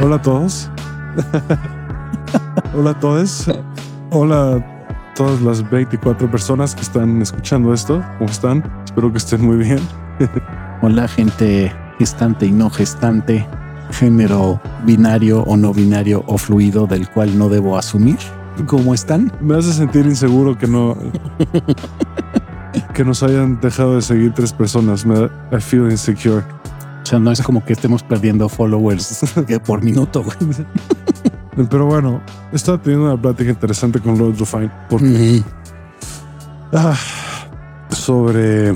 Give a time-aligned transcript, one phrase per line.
[0.00, 0.70] Hola a todos.
[2.74, 3.50] Hola a todos.
[4.10, 8.00] Hola a todas las 24 personas que están escuchando esto.
[8.18, 8.62] ¿Cómo están?
[8.84, 9.80] Espero que estén muy bien.
[10.82, 13.44] Hola, gente gestante y no gestante,
[13.90, 18.18] género binario o no binario o fluido del cual no debo asumir.
[18.66, 19.32] ¿Cómo están?
[19.40, 20.96] Me hace sentir inseguro que no
[22.94, 25.04] que nos hayan dejado de seguir tres personas.
[25.04, 26.44] Me I feel insecure.
[27.08, 29.24] O sea, no es como que estemos perdiendo followers
[29.66, 30.22] por minuto.
[30.22, 31.66] güey.
[31.70, 32.20] Pero bueno,
[32.52, 35.42] estaba teniendo una plática interesante con Lord Rufine porque
[36.74, 36.94] ah,
[37.88, 38.74] sobre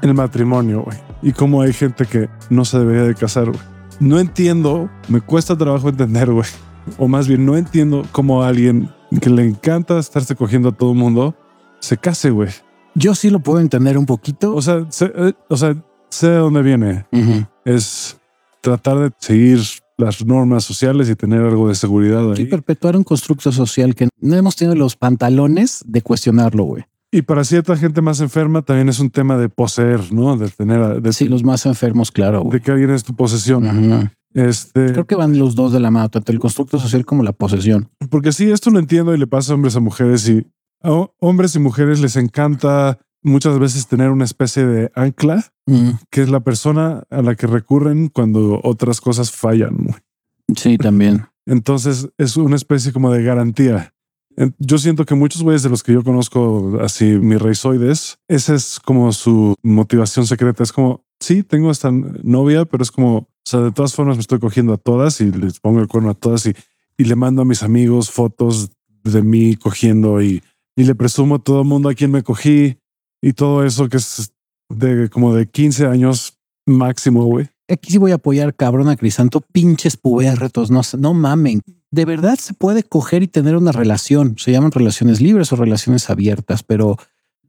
[0.00, 3.50] el matrimonio güey, y cómo hay gente que no se debería de casar.
[3.50, 3.60] güey.
[4.00, 6.48] No entiendo, me cuesta trabajo entender, güey.
[6.96, 8.88] O más bien, no entiendo cómo alguien
[9.20, 11.34] que le encanta estarse cogiendo a todo el mundo
[11.80, 12.48] se case, güey.
[12.94, 14.54] Yo sí lo puedo entender un poquito.
[14.54, 15.76] O sea, sé, eh, o sea,
[16.08, 17.04] sé de dónde viene.
[17.12, 17.44] Ujú.
[17.64, 18.18] Es
[18.60, 19.60] tratar de seguir
[19.96, 24.34] las normas sociales y tener algo de seguridad Y perpetuar un constructo social que no
[24.36, 26.84] hemos tenido los pantalones de cuestionarlo, güey.
[27.12, 30.36] Y para cierta gente más enferma también es un tema de poseer, ¿no?
[30.36, 32.38] De tener, de, Sí, los más enfermos, claro.
[32.38, 32.60] de güey.
[32.60, 34.10] que alguien es tu posesión.
[34.32, 37.32] Este, Creo que van los dos de la mano, tanto el constructo social como la
[37.32, 37.88] posesión.
[38.10, 40.44] porque sí, esto lo entiendo y le pasa a hombres a mujeres y
[40.82, 45.92] a ho- hombres y mujeres les encanta muchas veces tener una especie de ancla Mm,
[46.10, 49.94] que es la persona a la que recurren cuando otras cosas fallan.
[50.54, 51.26] Sí, también.
[51.46, 53.94] Entonces es una especie como de garantía.
[54.58, 58.80] Yo siento que muchos güeyes de los que yo conozco, así mis reisoides, esa es
[58.80, 60.64] como su motivación secreta.
[60.64, 64.22] Es como, sí, tengo esta novia, pero es como, o sea, de todas formas me
[64.22, 66.54] estoy cogiendo a todas y les pongo el cuerno a todas y,
[66.98, 68.72] y le mando a mis amigos fotos
[69.04, 70.42] de mí cogiendo y,
[70.74, 72.76] y le presumo a todo el mundo a quien me cogí
[73.24, 74.32] y todo eso que es
[74.68, 77.48] de como de 15 años máximo, güey.
[77.70, 81.62] Aquí sí voy a apoyar cabrón a Crisanto, pinches pubertos, no, no mamen.
[81.90, 84.36] De verdad se puede coger y tener una relación.
[84.38, 86.98] Se llaman relaciones libres o relaciones abiertas, pero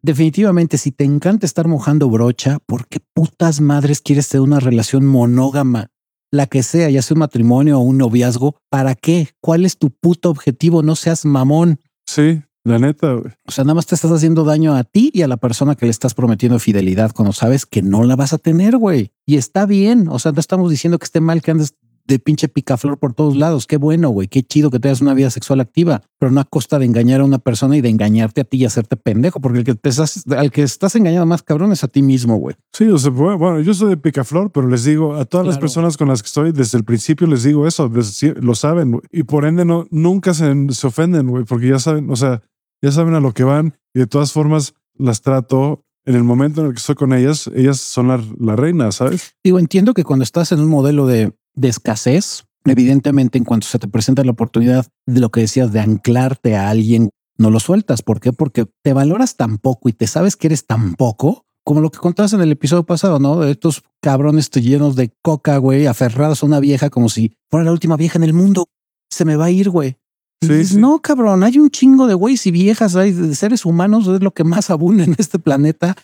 [0.02, 5.06] definitivamente si te encanta estar mojando brocha, ¿por qué putas madres quieres tener una relación
[5.06, 5.88] monógama?
[6.31, 9.28] La que sea, ya sea un matrimonio o un noviazgo, ¿para qué?
[9.42, 10.84] ¿Cuál es tu puto objetivo?
[10.84, 11.81] No seas mamón.
[12.06, 13.31] Sí, la neta, güey.
[13.48, 15.86] O sea, nada más te estás haciendo daño a ti y a la persona que
[15.86, 19.12] le estás prometiendo fidelidad cuando sabes que no la vas a tener, güey.
[19.26, 20.08] Y está bien.
[20.09, 21.75] O sea, no estamos diciendo que esté mal que andes
[22.08, 23.66] de pinche picaflor por todos lados.
[23.66, 24.28] Qué bueno, güey.
[24.28, 27.25] Qué chido que tengas una vida sexual activa, pero no a costa de engañar a
[27.25, 30.24] una persona y de engañarte a ti y hacerte pendejo, porque el que te estás,
[30.38, 32.56] al que estás engañando más cabrón es a ti mismo, güey.
[32.74, 35.98] Sí, o sea, bueno, yo soy de Picaflor, pero les digo a todas las personas
[35.98, 39.02] con las que estoy desde el principio les digo eso, sie- lo saben güey.
[39.12, 42.44] y por ende no nunca se, se ofenden, güey, porque ya saben, o sea,
[42.81, 46.62] ya saben a lo que van y de todas formas las trato en el momento
[46.62, 49.36] en el que estoy con ellas, ellas son la, la reina, ¿sabes?
[49.44, 53.80] Digo, entiendo que cuando estás en un modelo de, de escasez, evidentemente en cuanto se
[53.80, 58.02] te presenta la oportunidad de lo que decías de anclarte a alguien, no lo sueltas.
[58.02, 58.34] ¿Por qué?
[58.34, 61.97] Porque te valoras tan poco y te sabes que eres tan poco, como lo que
[61.97, 63.40] contabas en el episodio pasado, ¿no?
[63.40, 67.72] De estos cabrones llenos de coca, güey, aferrados a una vieja como si fuera la
[67.72, 68.68] última vieja en el mundo.
[69.09, 69.97] Se me va a ir, güey.
[70.45, 70.78] Y Sí, dices, sí.
[70.79, 74.31] No, cabrón, hay un chingo de güeyes y viejas, hay de seres humanos, es lo
[74.31, 75.95] que más abunda en este planeta.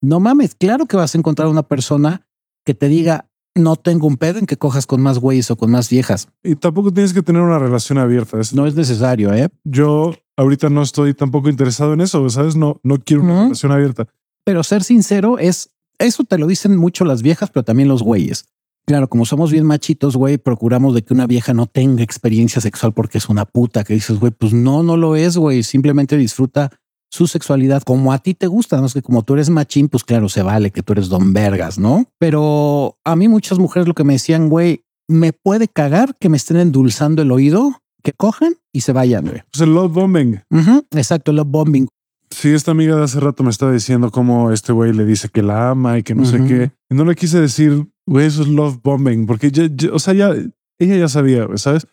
[0.00, 2.26] No mames, claro que vas a encontrar una persona
[2.64, 5.70] que te diga, no tengo un pedo en que cojas con más güeyes o con
[5.70, 6.28] más viejas.
[6.44, 8.40] Y tampoco tienes que tener una relación abierta.
[8.40, 9.48] es- No es necesario, ¿eh?
[9.64, 12.54] Yo ahorita no estoy tampoco interesado en eso, ¿sabes?
[12.54, 14.06] No, no quiero una relación abierta.
[14.44, 18.46] Pero ser sincero es, eso te lo dicen mucho las viejas, pero también los güeyes.
[18.88, 22.94] Claro, como somos bien machitos, güey, procuramos de que una vieja no tenga experiencia sexual
[22.94, 26.70] porque es una puta, que dices, güey, pues no, no lo es, güey, simplemente disfruta
[27.10, 30.04] su sexualidad como a ti te gusta, no es que como tú eres machín, pues
[30.04, 32.06] claro, se vale que tú eres don vergas, ¿no?
[32.18, 36.38] Pero a mí muchas mujeres lo que me decían, güey, me puede cagar que me
[36.38, 39.42] estén endulzando el oído, que cojan y se vayan, güey.
[39.52, 40.40] Pues el love bombing.
[40.50, 41.88] Ujú, Exacto, love bombing.
[42.30, 45.42] Sí, esta amiga de hace rato me estaba diciendo cómo este güey le dice que
[45.42, 46.72] la ama y que no sé qué.
[46.90, 50.14] Y no le quise decir, güey, eso es love bombing, porque ya, ya- o sea,
[50.14, 50.34] ya
[50.80, 51.86] ella ya sabía, güey, ¿sabes?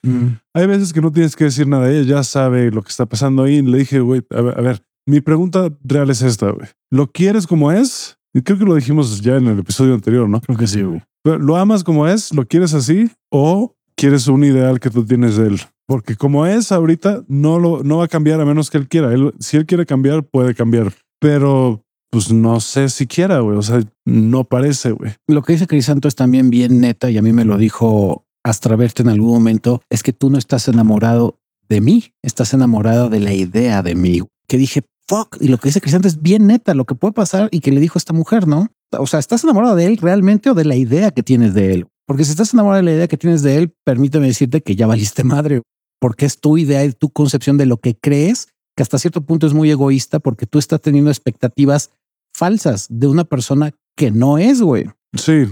[0.53, 3.43] Hay veces que no tienes que decir nada, ella ya sabe lo que está pasando
[3.43, 3.55] ahí.
[3.55, 6.67] Y le dije, güey, a ver, a ver, mi pregunta real es esta, güey.
[6.91, 8.17] ¿Lo quieres como es?
[8.33, 10.39] Y creo que lo dijimos ya en el episodio anterior, ¿no?
[10.41, 11.01] Creo que sí, güey.
[11.23, 12.33] Pero, ¿Lo amas como es?
[12.33, 13.09] ¿Lo quieres así?
[13.31, 15.61] ¿O quieres un ideal que tú tienes de él?
[15.87, 19.13] Porque como es ahorita, no lo no va a cambiar a menos que él quiera.
[19.13, 20.91] Él, si él quiere cambiar, puede cambiar.
[21.19, 23.57] Pero pues no sé si quiera, güey.
[23.57, 25.13] O sea, no parece, güey.
[25.27, 28.75] Lo que dice Crisanto es también bien neta y a mí me lo dijo Astra
[28.75, 33.19] Verte en algún momento, es que tú no estás enamorado de mí, estás enamorado de
[33.19, 34.21] la idea de mí.
[34.47, 37.49] Que dije, fuck, y lo que dice Crisanto es bien neta, lo que puede pasar
[37.51, 38.67] y que le dijo esta mujer, ¿no?
[38.97, 41.87] O sea, ¿estás enamorado de él realmente o de la idea que tienes de él?
[42.05, 44.85] Porque si estás enamorado de la idea que tienes de él, permíteme decirte que ya
[44.85, 45.63] valiste madre,
[45.99, 49.47] porque es tu idea y tu concepción de lo que crees, que hasta cierto punto
[49.47, 51.91] es muy egoísta porque tú estás teniendo expectativas
[52.33, 54.89] falsas de una persona que no es, güey.
[55.13, 55.47] Sí.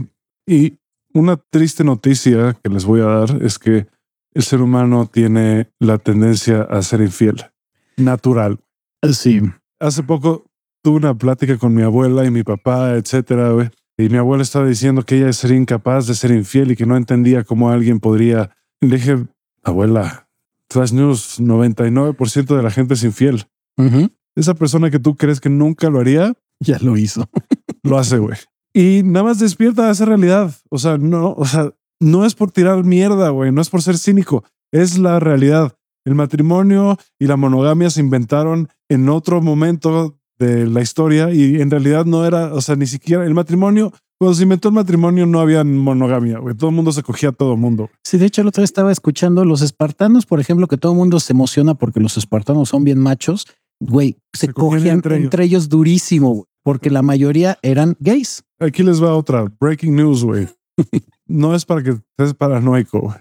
[0.46, 0.78] Y
[1.14, 3.88] una triste noticia que les voy a dar es que
[4.34, 7.46] el ser humano tiene la tendencia a ser infiel.
[7.98, 8.60] Natural.
[9.12, 9.42] Sí.
[9.80, 10.46] Hace poco
[10.82, 13.70] tuve una plática con mi abuela y mi papá, etcétera, güey.
[13.98, 16.98] Y mi abuela estaba diciendo que ella sería incapaz de ser infiel y que no
[16.98, 18.50] entendía cómo alguien podría.
[18.82, 19.28] Le dije,
[19.62, 20.23] abuela,
[20.74, 23.46] Trash News, 99% de la gente es infiel.
[24.36, 27.30] Esa persona que tú crees que nunca lo haría, ya lo hizo.
[27.84, 28.38] lo hace, güey.
[28.74, 30.52] Y nada más despierta esa realidad.
[30.72, 31.72] O sea, no, o sea,
[32.02, 35.78] no es por tirar mierda, güey, no es por ser cínico, es la realidad.
[36.06, 41.70] El matrimonio y la monogamia se inventaron en otro momento de la historia y en
[41.70, 43.94] realidad no era, o sea, ni siquiera el matrimonio,
[44.24, 47.32] cuando se inventó el matrimonio no había monogamia, güey, todo el mundo se cogía a
[47.34, 47.90] todo el mundo.
[48.06, 50.98] Sí, de hecho el otro día estaba escuchando los espartanos, por ejemplo, que todo el
[50.98, 53.48] mundo se emociona porque los espartanos son bien machos,
[53.82, 55.68] güey, se, cogían entre, ellos.
[55.68, 58.46] durísimo, porque la mayoría eran gays.
[58.60, 60.48] Aquí les va otra, breaking news, güey.
[61.28, 63.14] no es para que estés paranoico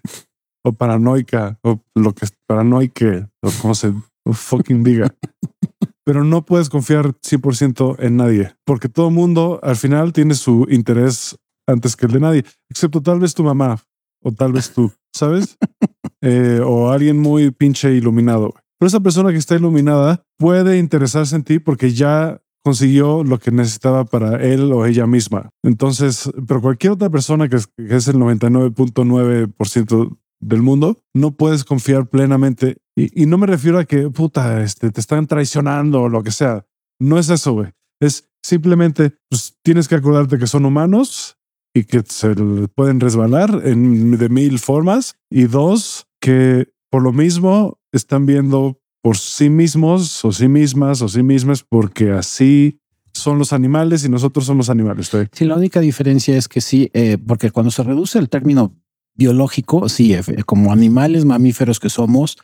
[0.64, 3.92] o paranoica o lo que es paranoique o como se
[4.24, 5.12] fucking diga.
[6.04, 10.66] Pero no puedes confiar 100% en nadie porque todo el mundo al final tiene su
[10.68, 13.78] interés antes que el de nadie, excepto tal vez tu mamá
[14.22, 15.58] o tal vez tú, ¿sabes?
[16.20, 18.54] Eh, o alguien muy pinche iluminado.
[18.78, 23.50] Pero esa persona que está iluminada puede interesarse en ti porque ya consiguió lo que
[23.50, 25.50] necesitaba para él o ella misma.
[25.64, 32.78] Entonces, pero cualquier otra persona que es, el 99.9% del mundo, no puedes confiar plenamente.
[32.94, 36.66] Y, no me refiero a que, puta, este, te están traicionando o lo que sea.
[37.00, 37.70] No es eso, güey.
[38.00, 41.38] Es simplemente, pues tienes que acordarte que son humanos
[41.74, 42.34] y que se
[42.74, 45.16] pueden resbalar en, de mil formas.
[45.30, 51.08] Y dos, que por lo mismo están viendo por sí mismos o sí mismas o
[51.08, 52.78] sí mismas porque así
[53.14, 55.10] son los animales y nosotros somos animales.
[55.32, 58.74] Sí, la única diferencia es que sí, eh, porque cuando se reduce el término
[59.14, 60.14] biológico, sí,
[60.46, 62.36] como animales mamíferos que somos,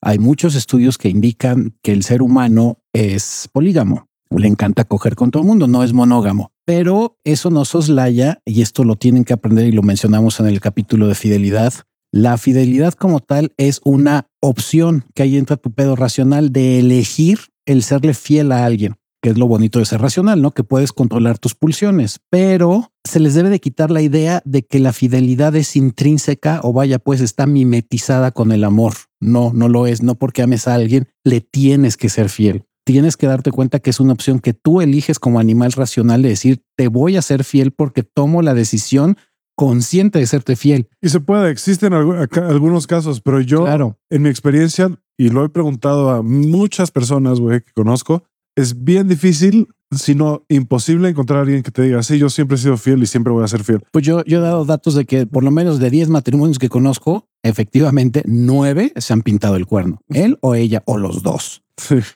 [0.00, 4.08] hay muchos estudios que indican que el ser humano es polígamo.
[4.30, 6.52] Le encanta coger con todo el mundo, no es monógamo.
[6.64, 10.60] Pero eso no soslaya, y esto lo tienen que aprender y lo mencionamos en el
[10.60, 11.72] capítulo de fidelidad,
[12.16, 17.40] la fidelidad como tal es una opción que ahí entra tu pedo racional de elegir
[17.66, 18.94] el serle fiel a alguien,
[19.24, 20.50] que es lo bonito de ser racional, ¿no?
[20.50, 24.78] Que puedes controlar tus pulsiones, pero se les debe de quitar la idea de que
[24.78, 28.92] la fidelidad es intrínseca o vaya, pues está mimetizada con el amor.
[29.20, 30.02] No, no lo es.
[30.02, 32.66] No porque ames a alguien, le tienes que ser fiel.
[32.84, 36.28] Tienes que darte cuenta que es una opción que tú eliges como animal racional de
[36.28, 39.16] decir, te voy a ser fiel porque tomo la decisión
[39.56, 40.90] consciente de serte fiel.
[41.00, 43.98] Y se puede, existen algunos casos, pero yo, claro.
[44.10, 48.24] en mi experiencia, y lo he preguntado a muchas personas güey, que conozco,
[48.56, 52.56] es bien difícil, si no imposible, encontrar a alguien que te diga, sí, yo siempre
[52.56, 53.82] he sido fiel y siempre voy a ser fiel.
[53.92, 56.68] Pues yo, yo he dado datos de que por lo menos de 10 matrimonios que
[56.68, 61.62] conozco, efectivamente, nueve se han pintado el cuerno, él o ella o los dos.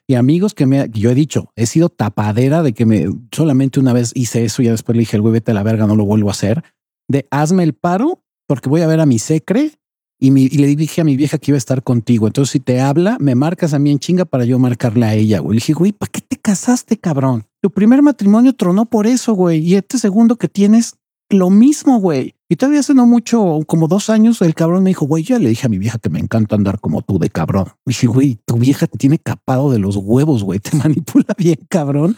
[0.07, 3.93] Y amigos que me yo he dicho, he sido tapadera de que me solamente una
[3.93, 5.97] vez hice eso y ya después le dije, el güey, vete a la verga, no
[5.97, 6.63] lo vuelvo a hacer
[7.09, 9.73] de hazme el paro porque voy a ver a mi secre
[10.21, 12.27] y, le dije a mi vieja que iba a estar contigo.
[12.27, 15.39] Entonces, si te habla, me marcas a mí en chinga para yo marcarle a ella.
[15.39, 15.55] Güey.
[15.55, 17.47] Le dije, güey, ¿para qué casaste, cabrón?
[17.61, 19.59] Tu primer matrimonio tronó por eso, güey.
[19.59, 20.97] Y este segundo que tienes,
[21.29, 22.35] lo mismo, güey.
[22.49, 25.51] Y todavía hace no mucho, como dos años, el cabrón me dijo, güey, ya le
[25.51, 27.67] dije a mi vieja que me encanta andar como tú de cabrón.
[27.85, 30.59] Me dije, güey, tu vieja te tiene capado de los huevos, güey.
[30.59, 32.17] Te manipula bien, cabrón.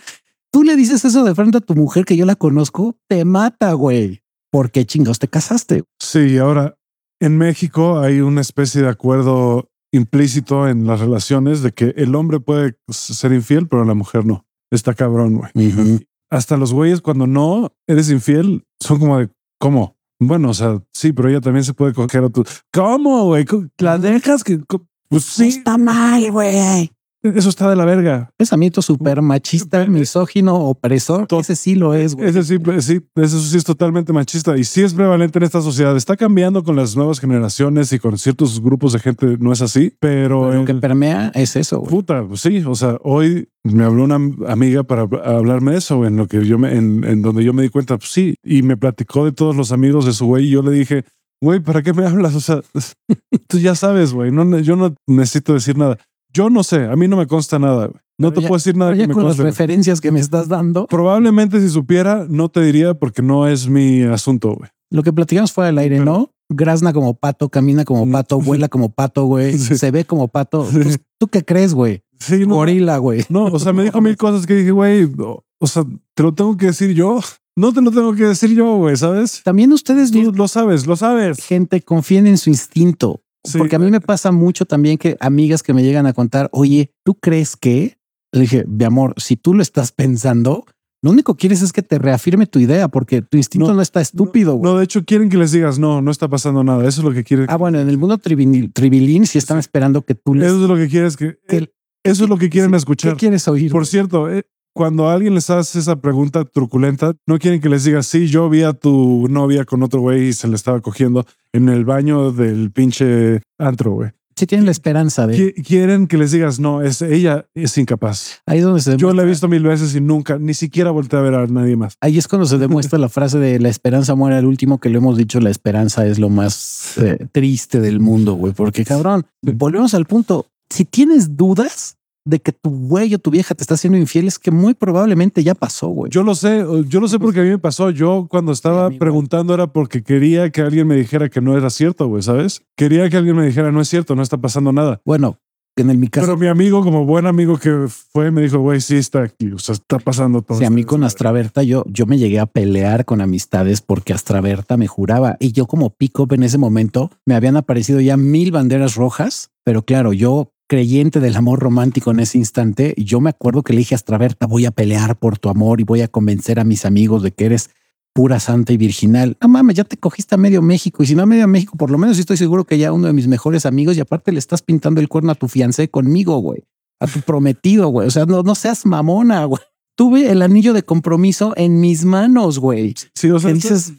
[0.52, 3.72] Tú le dices eso de frente a tu mujer que yo la conozco, te mata,
[3.72, 4.22] güey.
[4.50, 5.84] ¿por qué chingados te casaste?
[5.98, 6.76] Sí, ahora
[7.20, 12.40] en México hay una especie de acuerdo implícito en las relaciones de que el hombre
[12.40, 14.46] puede ser infiel, pero la mujer no.
[14.70, 16.06] Está cabrón, güey.
[16.30, 19.96] Hasta los güeyes cuando no eres infiel son como de, ¿cómo?
[20.20, 22.44] Bueno, o sea, sí, pero ella también se puede coger a tu...
[22.72, 23.46] ¿Cómo, güey?
[23.78, 24.60] La dejas que...
[25.08, 25.48] Pues sí.
[25.48, 26.92] Está mal, güey.
[27.22, 28.30] Eso está de la verga.
[28.36, 31.26] Pensamiento súper machista, misógino, opresor.
[31.38, 32.14] Ese sí lo es.
[32.14, 32.28] Güey.
[32.28, 35.94] Ese sí, sí, eso sí es totalmente machista y sí es prevalente en esta sociedad.
[35.96, 39.36] Está cambiando con las nuevas generaciones y con ciertos grupos de gente.
[39.38, 41.82] No es así, pero, lo que permea es eso.
[41.82, 42.62] Puta, pues sí.
[42.66, 46.58] O sea, hoy me habló una amiga para hablarme de eso, en lo que yo
[46.58, 49.72] me, en, donde yo me di cuenta, pues sí, y me platicó de todos los
[49.72, 51.04] amigos de su güey y yo le dije,
[51.42, 52.34] güey, ¿para qué me hablas?
[52.34, 52.60] O sea,
[53.48, 55.98] tú ya sabes, güey, no, yo no necesito decir nada.
[56.32, 57.90] Yo no sé, a mí no me consta nada.
[58.18, 60.86] No te puedo decir nada que me con las referencias que me estás dando.
[60.86, 64.54] Probablemente si supiera, no te diría porque no es mi asunto.
[64.56, 64.68] Güey.
[64.90, 66.30] Lo que platicamos fuera del aire, Pero- ¿no?
[66.52, 68.10] Grazna como pato, camina como Mm.
[68.12, 69.52] pato, vuela como pato, güey.
[69.58, 69.78] Sí.
[69.78, 70.66] Se ve como pato.
[70.70, 72.02] Pues, ¿Tú qué crees, güey?
[72.18, 73.24] Sí, no, Gorila, güey.
[73.30, 75.84] no, o sea, me dijo mil cosas que dije, güey, o, o sea,
[76.14, 77.20] te lo tengo que decir yo.
[77.56, 79.42] No te lo tengo que decir yo, güey, ¿sabes?
[79.44, 81.38] También ustedes, Tú lo sabes, lo sabes.
[81.44, 83.22] gente, confíen en su instinto.
[83.44, 83.58] Sí.
[83.58, 86.92] Porque a mí me pasa mucho también que amigas que me llegan a contar, oye,
[87.04, 87.98] ¿tú crees que?
[88.32, 90.64] Le dije, mi amor, si tú lo estás pensando,
[91.02, 93.82] lo único que quieres es que te reafirme tu idea porque tu instinto no, No,
[93.82, 94.60] está estúpido.
[94.62, 96.86] No, de hecho, quieren que les digas, no, no está pasando nada.
[96.86, 97.46] Eso es lo que quieren.
[97.48, 100.48] Ah, bueno, en el mundo trivinil- tribilín sí están esperando que tú les...
[100.48, 101.38] Eso es lo que quieres que.
[101.48, 101.72] que el-
[102.04, 103.16] Eso es lo que quieren ¿Qué escuchar.
[103.16, 103.72] quieres oír?
[103.72, 108.06] Por cierto, eh, cuando alguien les hace esa pregunta truculenta, no quieren que les digas,
[108.06, 111.68] sí, yo vi a tu novia con otro güey y se le estaba cogiendo en
[111.68, 114.10] el baño del pinche antro, güey.
[114.36, 115.36] Sí tienen la esperanza de...
[115.36, 118.40] Qui- Quieren que les digas, no, es ella es incapaz.
[118.46, 121.18] Ahí es donde se Yo la he visto mil veces y nunca, ni siquiera volteé
[121.18, 121.92] a ver a nadie más.
[122.00, 124.96] Ahí es cuando se demuestra la frase de la esperanza muere al último, que lo
[124.96, 128.54] hemos dicho, la esperanza es lo más eh, triste del mundo, güey.
[128.54, 130.46] Porque cabrón, volvemos al punto.
[130.70, 134.38] Si tienes dudas de que tu güey o tu vieja te está haciendo infiel, es
[134.38, 136.10] que muy probablemente ya pasó, güey.
[136.10, 137.90] Yo lo sé, yo lo sé porque a mí me pasó.
[137.90, 142.08] Yo cuando estaba preguntando era porque quería que alguien me dijera que no era cierto,
[142.08, 142.62] güey, ¿sabes?
[142.76, 145.00] Quería que alguien me dijera, no es cierto, no está pasando nada.
[145.04, 145.38] Bueno,
[145.76, 148.80] en el mi caso, Pero mi amigo, como buen amigo que fue, me dijo, güey,
[148.80, 150.58] sí está aquí, o sea, está pasando todo.
[150.58, 150.74] si a esto".
[150.74, 155.36] mí con Astraberta, yo, yo me llegué a pelear con amistades porque Astraberta me juraba
[155.40, 159.52] y yo como pick up en ese momento me habían aparecido ya mil banderas rojas,
[159.64, 163.80] pero claro, yo creyente del amor romántico en ese instante, yo me acuerdo que le
[163.80, 166.84] dije a Astraberta, voy a pelear por tu amor y voy a convencer a mis
[166.84, 167.70] amigos de que eres
[168.14, 169.36] pura santa y virginal.
[169.40, 171.90] No mames, ya te cogiste a medio México y si no a medio México, por
[171.90, 174.62] lo menos estoy seguro que ya uno de mis mejores amigos y aparte le estás
[174.62, 176.62] pintando el cuerno a tu fiancé conmigo, güey,
[177.00, 178.06] a tu prometido, güey.
[178.06, 179.62] O sea, no, no seas mamona, güey.
[179.96, 182.94] Tuve el anillo de compromiso en mis manos, güey.
[183.16, 183.92] Sí, o sea, Que dices,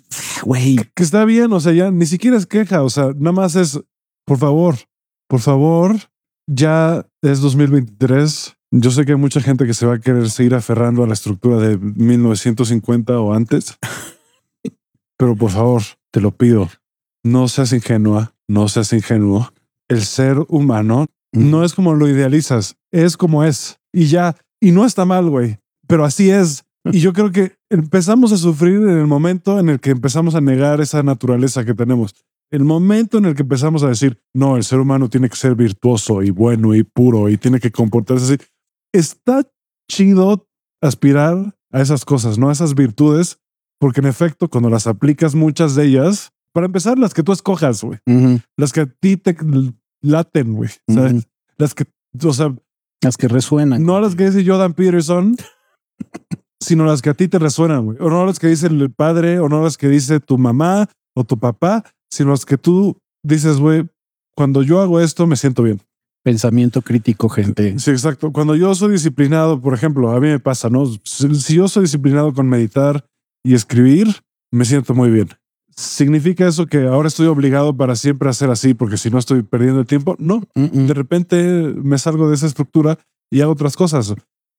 [0.46, 3.58] güey, que está bien, o sea, ya ni siquiera es queja, o sea, nada más
[3.58, 3.78] es,
[4.26, 4.78] por favor,
[5.28, 5.98] por favor,
[6.48, 8.56] ya es 2023.
[8.72, 11.14] Yo sé que hay mucha gente que se va a querer seguir aferrando a la
[11.14, 13.78] estructura de 1950 o antes,
[15.18, 15.82] pero por favor,
[16.12, 16.70] te lo pido,
[17.24, 19.52] no seas ingenua, no seas ingenuo.
[19.90, 24.86] El ser humano no es como lo idealizas, es como es y ya, y no
[24.86, 26.64] está mal, güey, pero así es.
[26.86, 30.42] Y yo creo que empezamos a sufrir en el momento en el que empezamos a
[30.42, 32.16] negar esa naturaleza que tenemos.
[32.52, 35.56] El momento en el que empezamos a decir, no, el ser humano tiene que ser
[35.56, 38.44] virtuoso y bueno y puro y tiene que comportarse así.
[38.94, 39.50] Está
[39.90, 40.48] chido
[40.82, 43.40] aspirar a esas cosas, no a esas virtudes,
[43.80, 47.82] porque en efecto, cuando las aplicas, muchas de ellas, para empezar, las que tú escojas,
[47.84, 49.36] güey, ujú, las que a ti te
[50.02, 51.14] laten, güey, ¿sabes?
[51.14, 51.24] Ujú.
[51.58, 51.86] Las que,
[52.24, 52.54] o sea,
[53.02, 53.84] las que resuenan.
[53.86, 55.38] no las que dice Jordan Peterson,
[56.60, 57.98] sino las que a ti te resuenan, güey.
[58.02, 61.24] O no las que dice el padre, o no las que dice tu mamá o
[61.24, 63.88] tu papá, sino las que tú dices, güey,
[64.36, 65.82] cuando yo hago esto me siento bien.
[66.24, 67.80] Pensamiento crítico, gente.
[67.80, 68.32] Sí, exacto.
[68.32, 70.86] Cuando yo soy disciplinado, por ejemplo, a mí me pasa, ¿no?
[71.04, 73.06] Si, yo soy disciplinado con meditar
[73.44, 74.08] y escribir,
[74.52, 75.30] me siento muy bien.
[75.76, 79.42] ¿Significa eso que ahora estoy obligado para siempre a ser así porque si no estoy
[79.42, 80.16] perdiendo el tiempo?
[80.20, 81.42] No, de repente
[81.82, 83.00] me salgo de esa estructura
[83.32, 84.14] y hago otras cosas.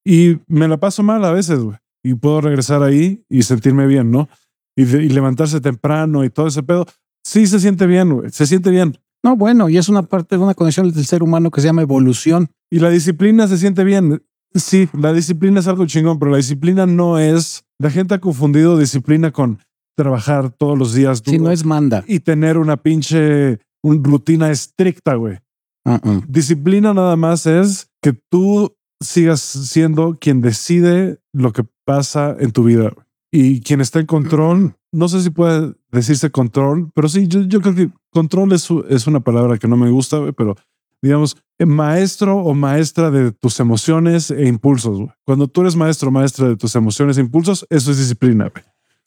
[0.04, 1.76] Y me la paso mal a veces, güey.
[2.02, 4.28] Y puedo regresar ahí y sentirme bien, ¿no?
[4.76, 6.86] Y, de- y levantarse temprano y todo ese pedo.
[7.24, 8.30] Sí se siente bien, güey.
[8.30, 8.98] Se siente bien.
[9.24, 11.82] No, bueno, y es una parte de una condición del ser humano que se llama
[11.82, 12.50] evolución.
[12.70, 14.22] Y la disciplina se siente bien.
[14.54, 17.64] Sí, la disciplina es algo chingón, pero la disciplina no es...
[17.78, 19.58] La gente ha confundido disciplina con
[19.96, 22.02] trabajar todos los días duro no es manda.
[22.06, 25.38] y tener una pinche un rutina estricta, güey.
[25.84, 26.24] Uh -uh.
[26.26, 32.64] Disciplina nada más es que tú sigas siendo quien decide lo que pasa en tu
[32.64, 32.92] vida
[33.32, 34.76] y quien está en control.
[34.92, 39.06] No sé si puede decirse control, pero sí, yo, yo creo que control es, es
[39.06, 40.54] una palabra que no me gusta, pero
[41.00, 45.08] digamos, maestro o maestra de tus emociones e impulsos.
[45.24, 48.52] Cuando tú eres maestro o maestra de tus emociones e impulsos, eso es disciplina.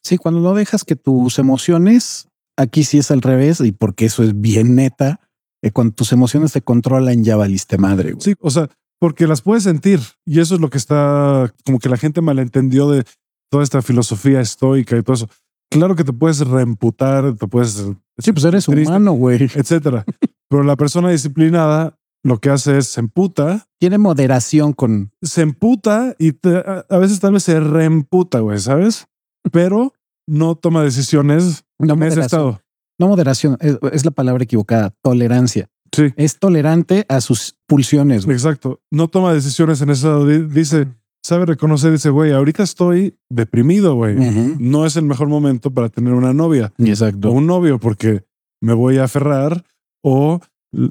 [0.03, 2.27] Sí, cuando no dejas que tus emociones,
[2.57, 5.19] aquí sí es al revés, y porque eso es bien neta,
[5.61, 8.13] eh, cuando tus emociones te controlan, ya valiste madre.
[8.19, 11.89] Sí, o sea, porque las puedes sentir y eso es lo que está como que
[11.89, 13.03] la gente malentendió de
[13.49, 15.29] toda esta filosofía estoica y todo eso.
[15.75, 17.85] Claro que te puedes reemputar, te puedes,
[18.17, 19.43] Sí, pues eres triste, humano, güey.
[19.43, 20.03] etcétera.
[20.49, 26.15] Pero la persona disciplinada lo que hace es se emputa, Tiene moderación con se emputa
[26.17, 29.05] y te- a, veces tal vez se reemputa, güey, ¿sabes?
[29.51, 29.93] Pero
[30.27, 32.61] no toma decisiones no en ese estado.
[32.99, 34.93] No moderación, es, es la palabra equivocada.
[35.03, 35.67] Tolerancia.
[35.91, 38.25] Sí, Es tolerante a sus pulsiones.
[38.25, 38.35] güey.
[38.35, 38.81] exacto.
[38.91, 40.25] No toma decisiones en ese estado.
[40.25, 40.87] Di- Dice,
[41.25, 44.15] sabe reconocer, dice, güey, ahorita estoy deprimido, güey.
[44.59, 47.31] No es el mejor momento para tener una novia o Exacto.
[47.31, 48.23] un novio porque
[48.61, 49.63] me voy a aferrar
[50.03, 50.39] o,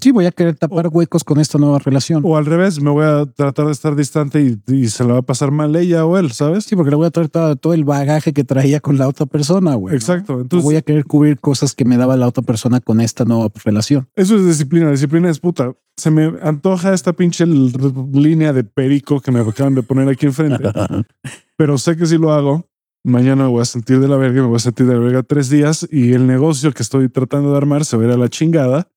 [0.00, 2.23] Sí, voy a querer tapar huecos con esta nueva relación.
[2.25, 5.19] o al revés, me voy a tratar de estar distante y, y se la va
[5.19, 6.64] a pasar mal ella o él, ¿sabes?
[6.64, 9.26] Sí, porque le voy a traer todo, todo el bagaje que traía con la otra
[9.26, 9.95] persona, güey.
[9.95, 10.37] Exacto.
[10.37, 13.26] No Entonces, voy a querer cubrir cosas que me daba la otra persona con esta
[13.26, 14.09] nueva relación.
[14.17, 14.91] eso es disciplina.
[14.91, 15.75] Disciplina es puta.
[15.97, 20.65] Se me antoja esta pinche línea de perico que me acaban de poner aquí enfrente,
[21.57, 22.69] pero sé que si lo hago,
[23.05, 25.23] mañana me voy a sentir de la verga, me voy a sentir de la verga
[25.23, 28.89] tres días y el negocio que estoy tratando de armar se a la chingada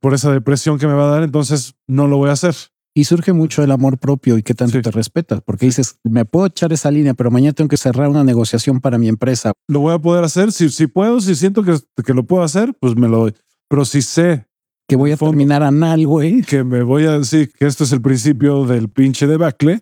[0.00, 1.22] por esa depresión que me va a dar.
[1.22, 2.54] Entonces no lo voy a hacer.
[2.96, 4.82] Y surge mucho el amor propio y qué tanto Sí.
[4.82, 8.22] te respetas, porque dices, me puedo echar esa línea, pero mañana tengo que cerrar una
[8.22, 9.52] negociación para mi empresa.
[9.66, 10.52] Lo voy a poder hacer.
[10.52, 13.34] Si, si puedo, si siento que, que lo puedo hacer, pues me lo doy.
[13.68, 14.46] Pero si sé
[14.86, 15.30] Que voy a Fondo.
[15.32, 16.42] terminar anal, güey.
[16.42, 19.80] que me voy a decir que esto es el principio del pinche debacle,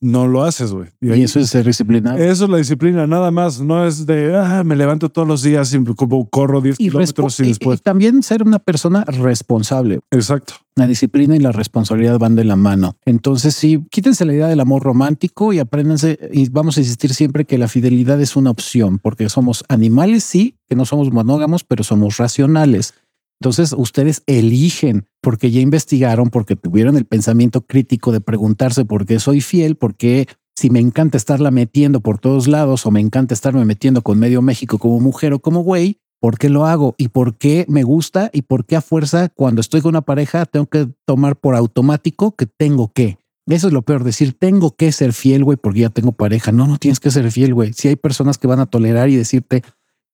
[0.00, 0.88] no lo haces, güey.
[1.00, 2.16] Y Y eso es ser disciplinado.
[2.18, 3.60] Eso es la disciplina, nada más.
[3.60, 7.40] No es de ah, me levanto todos los días y como corro 10 y, kilómetros
[7.40, 7.80] y y- después.
[7.80, 9.98] y también ser una persona responsable.
[10.12, 10.54] Exacto.
[10.76, 12.96] La disciplina y la responsabilidad van de la mano.
[13.06, 16.18] Entonces, sí, quítense la idea del amor romántico y apréndanse.
[16.32, 20.54] Y vamos a insistir siempre que la fidelidad es una opción, porque somos animales, sí,
[20.68, 22.92] que no somos monógamos, pero somos racionales.
[23.40, 29.18] Entonces, ustedes eligen porque ya investigaron, porque tuvieron el pensamiento crítico de preguntarse por qué
[29.18, 30.26] soy fiel, por qué
[30.56, 34.40] si me encanta estarla metiendo por todos lados o me encanta estarme metiendo con medio
[34.40, 36.94] México como mujer o como güey, ¿por qué lo hago?
[36.96, 38.30] ¿Y por qué me gusta?
[38.32, 42.34] ¿Y por qué a fuerza cuando estoy con una pareja tengo que tomar por automático
[42.34, 43.18] que tengo que?
[43.48, 46.50] Eso es lo peor, decir tengo que ser fiel, güey, porque ya tengo pareja.
[46.52, 47.72] No, no tienes que ser fiel, güey.
[47.74, 49.62] Si hay personas que van a tolerar y decirte,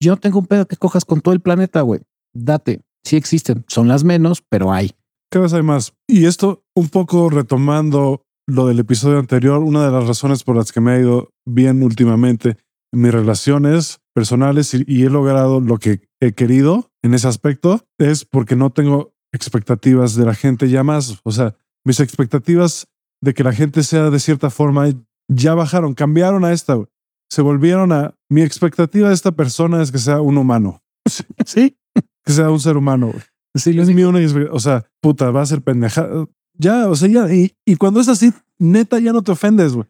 [0.00, 2.00] yo no tengo un pedo que cojas con todo el planeta, güey.
[2.34, 2.82] Date.
[3.04, 4.92] Sí existen, son las menos, pero hay.
[5.30, 5.94] Cada vez hay más.
[6.06, 10.72] Y esto, un poco retomando lo del episodio anterior, una de las razones por las
[10.72, 12.56] que me ha ido bien últimamente
[12.92, 17.86] en mis relaciones personales y, y he logrado lo que he querido en ese aspecto
[17.98, 21.20] es porque no tengo expectativas de la gente ya más.
[21.24, 22.88] O sea, mis expectativas
[23.22, 24.88] de que la gente sea de cierta forma
[25.28, 26.78] ya bajaron, cambiaron a esta.
[27.30, 30.82] Se volvieron a mi expectativa de esta persona es que sea un humano,
[31.46, 31.76] Sí,
[32.24, 33.08] que sea un ser humano.
[33.08, 33.22] güey.
[33.54, 36.08] sí, lo Es mi única, o sea, puta, va a ser pendeja.
[36.58, 39.86] Ya, o sea, ya, y, y cuando es así, neta, ya no te ofendes, güey.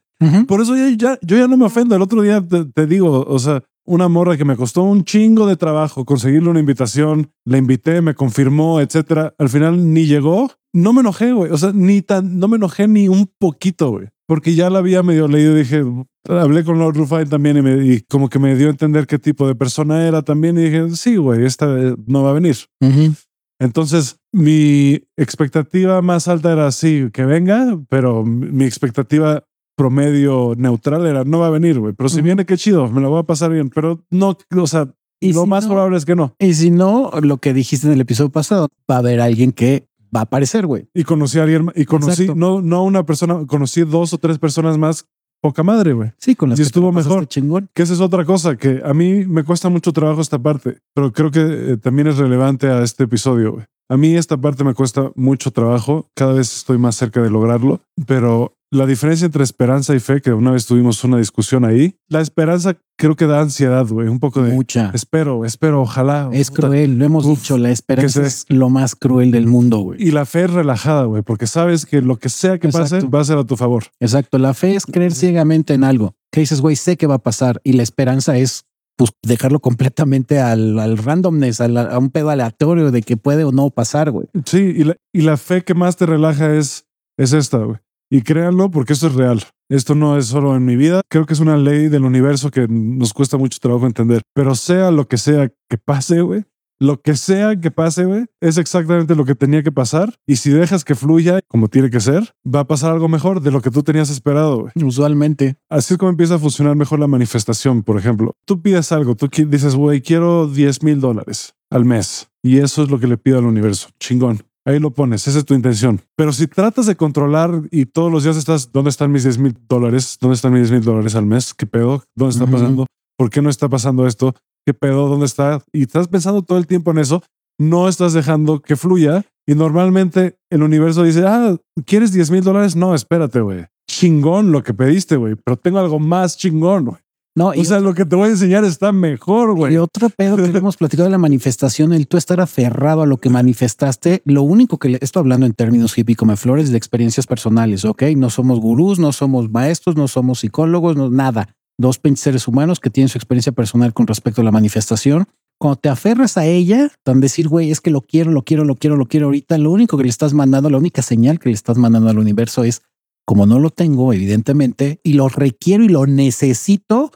[0.46, 1.96] Por eso ya, ya, yo ya no me ofendo.
[1.96, 5.46] El otro día te, te digo, o sea, una morra que me costó un chingo
[5.46, 9.34] de trabajo conseguirle una invitación, la invité, me confirmó, etcétera.
[9.38, 10.50] Al final ni llegó.
[10.72, 11.50] No me enojé, güey.
[11.50, 14.08] O sea, ni tan, no me enojé ni un poquito, güey.
[14.32, 15.54] Porque ya la había medio leído.
[15.54, 15.84] Dije,
[16.26, 19.18] hablé con Lord Rufine también y, me, y como que me dio a entender qué
[19.18, 20.56] tipo de persona era también.
[20.56, 22.56] Y dije, sí, güey, esta eh, no va a venir.
[22.80, 23.12] Ujú.
[23.60, 29.44] Entonces, mi expectativa más alta era sí, que venga, pero mi expectativa
[29.76, 31.92] promedio neutral era no va a venir, güey.
[31.92, 32.24] Pero si Ujú.
[32.24, 33.68] viene, qué chido, me lo voy a pasar bien.
[33.68, 34.88] Pero no, o sea,
[35.20, 36.34] Y lo si más no- probable es que no.
[36.38, 39.86] Y si no, lo que dijiste en el episodio pasado, va a haber alguien que
[40.14, 40.88] va a aparecer, güey.
[40.94, 42.34] Y conocí a alguien, y conocí, Exacto.
[42.34, 45.06] no, no a una persona, conocí dos o tres personas más,
[45.40, 46.12] poca madre, güey.
[46.18, 47.26] Sí, con las Y que estuvo mejor.
[47.26, 47.68] chingón.
[47.74, 51.12] Que esa es otra cosa que a mí me cuesta mucho trabajo esta parte, pero
[51.12, 51.40] creo que
[51.72, 53.52] eh, también es relevante a este episodio.
[53.54, 53.64] güey.
[53.88, 57.80] A mí esta parte me cuesta mucho trabajo, cada vez estoy más cerca de lograrlo,
[58.06, 62.20] pero la diferencia entre esperanza y fe, que una vez tuvimos una discusión ahí, la
[62.22, 64.90] esperanza creo que da ansiedad, güey, un poco de Mucha.
[64.94, 66.30] espero, espero, ojalá.
[66.32, 66.62] Es puta.
[66.68, 70.02] cruel, lo hemos Uf, dicho, la esperanza es lo más cruel del mundo, güey.
[70.02, 73.10] Y la fe es relajada, güey, porque sabes que lo que sea que pase Exacto.
[73.10, 73.84] va a ser a tu favor.
[74.00, 76.14] Exacto, la fe es creer ciegamente en algo.
[76.32, 77.60] Que dices, güey, sé que va a pasar.
[77.64, 78.64] Y la esperanza es
[78.96, 83.52] pues dejarlo completamente al, al randomness, al- a un pedo aleatorio de que puede o
[83.52, 84.28] no pasar, güey.
[84.46, 86.86] Sí, y la, y la fe que más te relaja es,
[87.18, 87.78] es esta, güey.
[88.12, 89.42] Y créanlo porque esto es real.
[89.70, 91.00] Esto no es solo en mi vida.
[91.08, 94.20] Creo que es una ley del universo que nos cuesta mucho trabajo entender.
[94.34, 96.44] Pero sea lo que sea que pase, güey.
[96.78, 100.14] Lo que sea que pase, güey, es exactamente lo que tenía que pasar.
[100.26, 103.50] Y si dejas que fluya como tiene que ser, va a pasar algo mejor de
[103.50, 104.72] lo que tú tenías esperado, güey.
[104.84, 105.56] Usualmente.
[105.70, 107.82] Así es como empieza a funcionar mejor la manifestación.
[107.82, 112.28] Por ejemplo, tú pides algo, tú dices, güey, quiero 10 mil dólares al mes.
[112.42, 113.88] Y eso es lo que le pido al universo.
[113.98, 114.42] Chingón.
[114.64, 116.00] Ahí lo pones, esa es tu intención.
[116.16, 119.58] Pero si tratas de controlar y todos los días estás, ¿dónde están mis 10 mil
[119.68, 120.18] dólares?
[120.20, 121.52] ¿Dónde están mis 10 mil dólares al mes?
[121.52, 122.04] ¿Qué pedo?
[122.14, 122.86] ¿Dónde está pasando?
[123.16, 124.34] ¿Por qué no está pasando esto?
[124.64, 125.08] ¿Qué pedo?
[125.08, 125.62] ¿Dónde está?
[125.72, 127.22] Y estás pensando todo el tiempo en eso.
[127.58, 129.24] No estás dejando que fluya.
[129.46, 132.76] Y normalmente el universo dice, ah, ¿quieres 10 mil dólares?
[132.76, 133.66] No, espérate, güey.
[133.88, 135.34] Chingón lo que pediste, güey.
[135.34, 137.01] Pero tengo algo más chingón, güey.
[137.34, 139.72] No, o sea, lo que te voy a enseñar está mejor, güey.
[139.72, 143.18] Y otro pedo que hemos platicado de la manifestación, el tú estar aferrado a lo
[143.18, 147.86] que manifestaste, lo único que esto hablando en términos hippie come flores de experiencias personales,
[147.86, 148.02] ok?
[148.16, 151.48] No somos gurús, no somos maestros, no somos psicólogos, no nada.
[151.78, 155.26] Dos seres humanos que tienen su experiencia personal con respecto a la manifestación.
[155.58, 158.76] Cuando te aferras a ella, tan decir, güey, es que lo quiero, lo quiero, lo
[158.76, 161.54] quiero, lo quiero ahorita, lo único que le estás mandando, la única señal que le
[161.54, 162.82] estás mandando al universo es,
[163.24, 167.12] como no lo tengo, evidentemente, y lo requiero y lo necesito,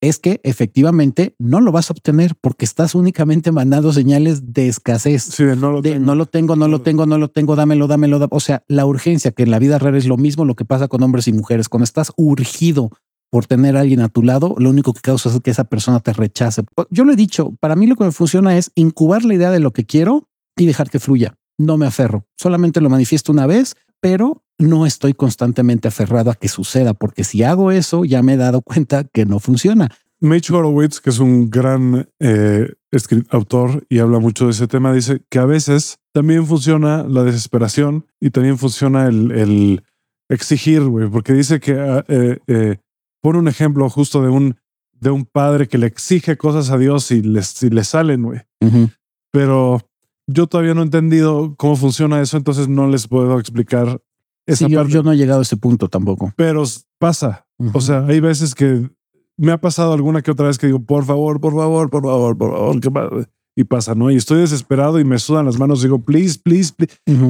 [0.00, 5.24] es que efectivamente no lo vas a obtener porque estás únicamente mandando señales de escasez.
[5.24, 6.04] Sí, no lo, tengo.
[6.04, 8.26] no lo tengo, no lo tengo, no lo tengo, dámelo, dámelo.
[8.30, 10.88] O sea, la urgencia que en la vida real es lo mismo lo que pasa
[10.88, 11.68] con hombres y mujeres.
[11.68, 12.90] Cuando estás urgido
[13.30, 16.00] por tener a alguien a tu lado, lo único que causa es que esa persona
[16.00, 16.64] te rechace.
[16.90, 19.60] Yo lo he dicho, para mí lo que me funciona es incubar la idea de
[19.60, 21.36] lo que quiero y dejar que fluya.
[21.58, 26.48] No me aferro, solamente lo manifiesto una vez, pero no estoy constantemente aferrado a que
[26.48, 29.88] suceda, porque si hago eso, ya me he dado cuenta que no funciona.
[30.20, 32.74] Mitch Horowitz, que es un gran eh,
[33.30, 38.06] autor y habla mucho de ese tema, dice que a veces también funciona la desesperación
[38.20, 39.82] y también funciona el,
[40.28, 42.76] exigir, güey, porque dice que ah, eh, eh,
[43.22, 44.56] pone un ejemplo justo de un,
[44.92, 48.40] de un padre que le exige cosas a Dios y le les salen, güey.
[49.32, 49.80] Pero
[50.26, 54.00] yo todavía no he entendido cómo funciona eso, entonces no les puedo explicar
[54.52, 54.92] esa parte.
[54.92, 56.32] Yo, no he llegado a ese punto tampoco.
[56.36, 56.64] Pero
[56.98, 57.46] pasa.
[57.72, 58.90] O sea, hay veces que
[59.36, 62.36] me ha pasado alguna que otra vez que digo, por favor, por favor, por favor,
[62.36, 64.10] por favor, y pasa, ¿no?
[64.10, 66.72] Y estoy desesperado y me sudan las manos, digo, please, please,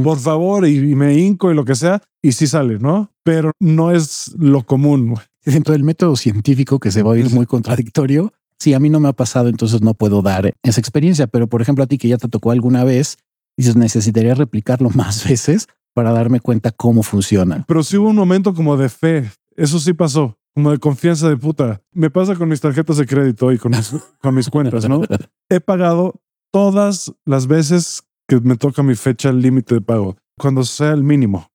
[0.03, 3.11] por favor, y, me hinco y lo que sea, y sí sale, ¿no?
[3.25, 5.17] Pero no es lo común.
[5.45, 9.01] Dentro del método científico que se va a oír muy contradictorio, si a mí no
[9.01, 11.27] me ha pasado, entonces no puedo dar esa experiencia.
[11.27, 13.17] Pero por ejemplo, a ti que ya te tocó alguna vez,
[13.57, 17.65] dices, necesitaría replicarlo más veces para darme cuenta cómo funciona.
[17.67, 19.31] Pero sí hubo un momento como de fe.
[19.57, 21.83] Eso sí pasó, como de confianza de puta.
[21.93, 25.03] Me pasa con mis tarjetas de crédito y con mis, con mis cuentas, ¿no?
[25.49, 26.21] He pagado
[26.53, 31.47] todas las veces que me toca mi fecha límite de pago, cuando sea el mínimo.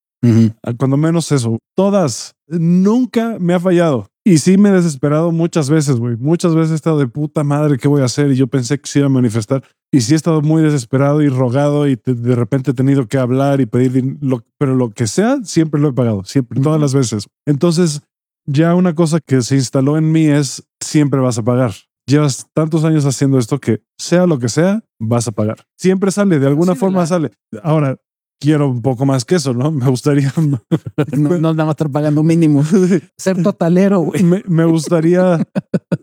[0.77, 1.59] Cuando menos eso.
[1.75, 2.33] Todas.
[2.47, 4.07] Nunca me ha fallado.
[4.27, 6.17] Y sí me he desesperado muchas veces, güey.
[6.17, 8.31] Muchas veces he estado de puta madre, ¿qué voy a hacer?
[8.31, 9.63] Y yo pensé que se iba a manifestar.
[9.91, 13.61] Y sí he estado muy desesperado y rogado y de repente he tenido que hablar
[13.61, 17.27] y pedir, lo, pero lo que sea, siempre lo he pagado, siempre, todas las veces.
[17.45, 18.01] Entonces,
[18.47, 21.73] ya una cosa que se instaló en mí es, siempre vas a pagar.
[22.07, 25.57] Llevas tantos años haciendo esto que sea lo que sea, vas a pagar.
[25.77, 27.29] Siempre sale, de alguna forma sale.
[27.61, 27.97] Ahora,
[28.39, 29.71] quiero un poco más que eso, ¿no?
[29.71, 30.33] Me gustaría...
[31.17, 32.63] no, no nada más estar pagando mínimo.
[33.17, 34.23] Ser totalero, güey.
[34.23, 35.45] Me, gustaría...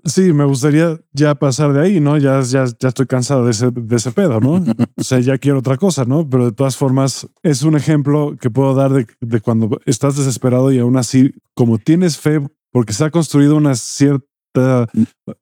[0.05, 2.19] sí, me gustaría ya pasar de ahí, ¿no?
[2.19, 4.65] Ya, ya, ya estoy cansado de ese, de ese pedo, ¿no?
[4.97, 6.29] O sea, ya quiero otra cosa, ¿no?
[6.29, 10.73] Pero de todas formas, es un ejemplo que puedo dar de, de cuando estás desesperado
[10.73, 12.41] y aún así, como tienes fe,
[12.71, 14.27] porque se ha construido una cierta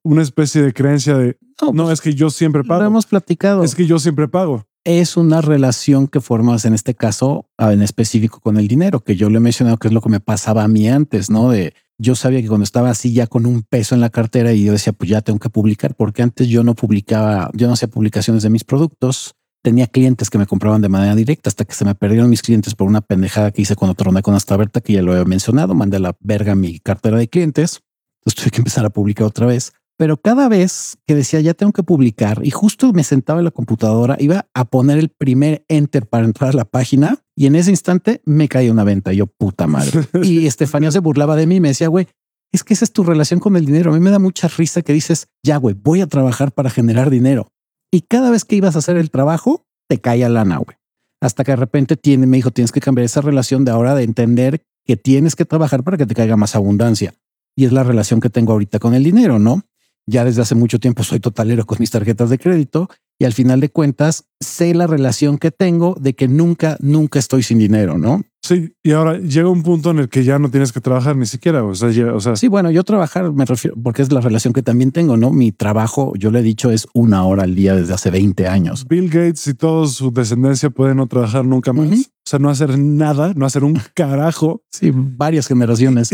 [0.03, 2.81] una especie de creencia de no, pues, es que yo siempre pago.
[2.81, 3.63] Lo hemos platicado.
[3.63, 7.81] Es que yo siempre pago es una relación que formas en este caso ah, en
[7.81, 10.63] específico con el dinero, que yo le he mencionado que es lo que me pasaba
[10.63, 11.49] a mí antes, ¿no?
[11.49, 14.63] De yo sabía que cuando estaba así ya con un peso en la cartera y
[14.65, 17.89] yo decía, pues ya tengo que publicar, porque antes yo no publicaba, yo no hacía
[17.89, 19.35] publicaciones de mis productos.
[19.63, 22.73] Tenía clientes que me compraban de manera directa hasta que se me perdieron mis clientes
[22.73, 25.75] por una pendejada que hice cuando troné con Hasta Berta, que ya lo he mencionado.
[25.75, 27.81] Mandé a la verga mi cartera de clientes.
[28.21, 31.73] Entonces tuve que empezar a publicar otra vez pero cada vez que decía ya tengo
[31.73, 36.07] que publicar y justo me sentaba en la computadora, iba a poner el primer enter
[36.07, 39.13] para entrar a la página y en ese instante me caía una venta.
[39.13, 39.91] yo puta madre.
[40.23, 42.07] Y Estefanía se burlaba de mí y me decía, güey,
[42.51, 43.91] es que esa es tu relación con el dinero.
[43.91, 47.11] A mí me da mucha risa que dices, ya, güey, voy a trabajar para generar
[47.11, 47.51] dinero.
[47.91, 50.77] Y cada vez que ibas a hacer el trabajo, te caía lana, güey.
[51.21, 54.01] Hasta que de repente tiene, me dijo, tienes que cambiar esa relación de ahora de
[54.01, 57.13] entender que tienes que trabajar para que te caiga más abundancia.
[57.55, 59.61] Y es la relación que tengo ahorita con el dinero, ¿no?
[60.07, 63.59] Ya desde hace mucho tiempo soy totalero con mis tarjetas de crédito y al final
[63.59, 68.23] de cuentas sé la relación que tengo de que nunca, nunca estoy sin dinero, ¿no?
[68.41, 71.27] Sí, y ahora llega un punto en el que ya no tienes que trabajar ni
[71.27, 74.53] siquiera, o sea, o sea, sí, bueno, yo trabajar me refiero porque es la relación
[74.53, 75.29] que también tengo, ¿no?
[75.31, 78.87] Mi trabajo, yo le he dicho, es una hora al día desde hace 20 años.
[78.87, 81.89] Bill Gates y toda su descendencia pueden no trabajar nunca más.
[81.91, 84.63] O sea, no hacer nada, no hacer un carajo.
[84.71, 86.09] Sí, varias generaciones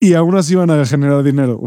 [0.00, 1.62] y aún así van a generar dinero.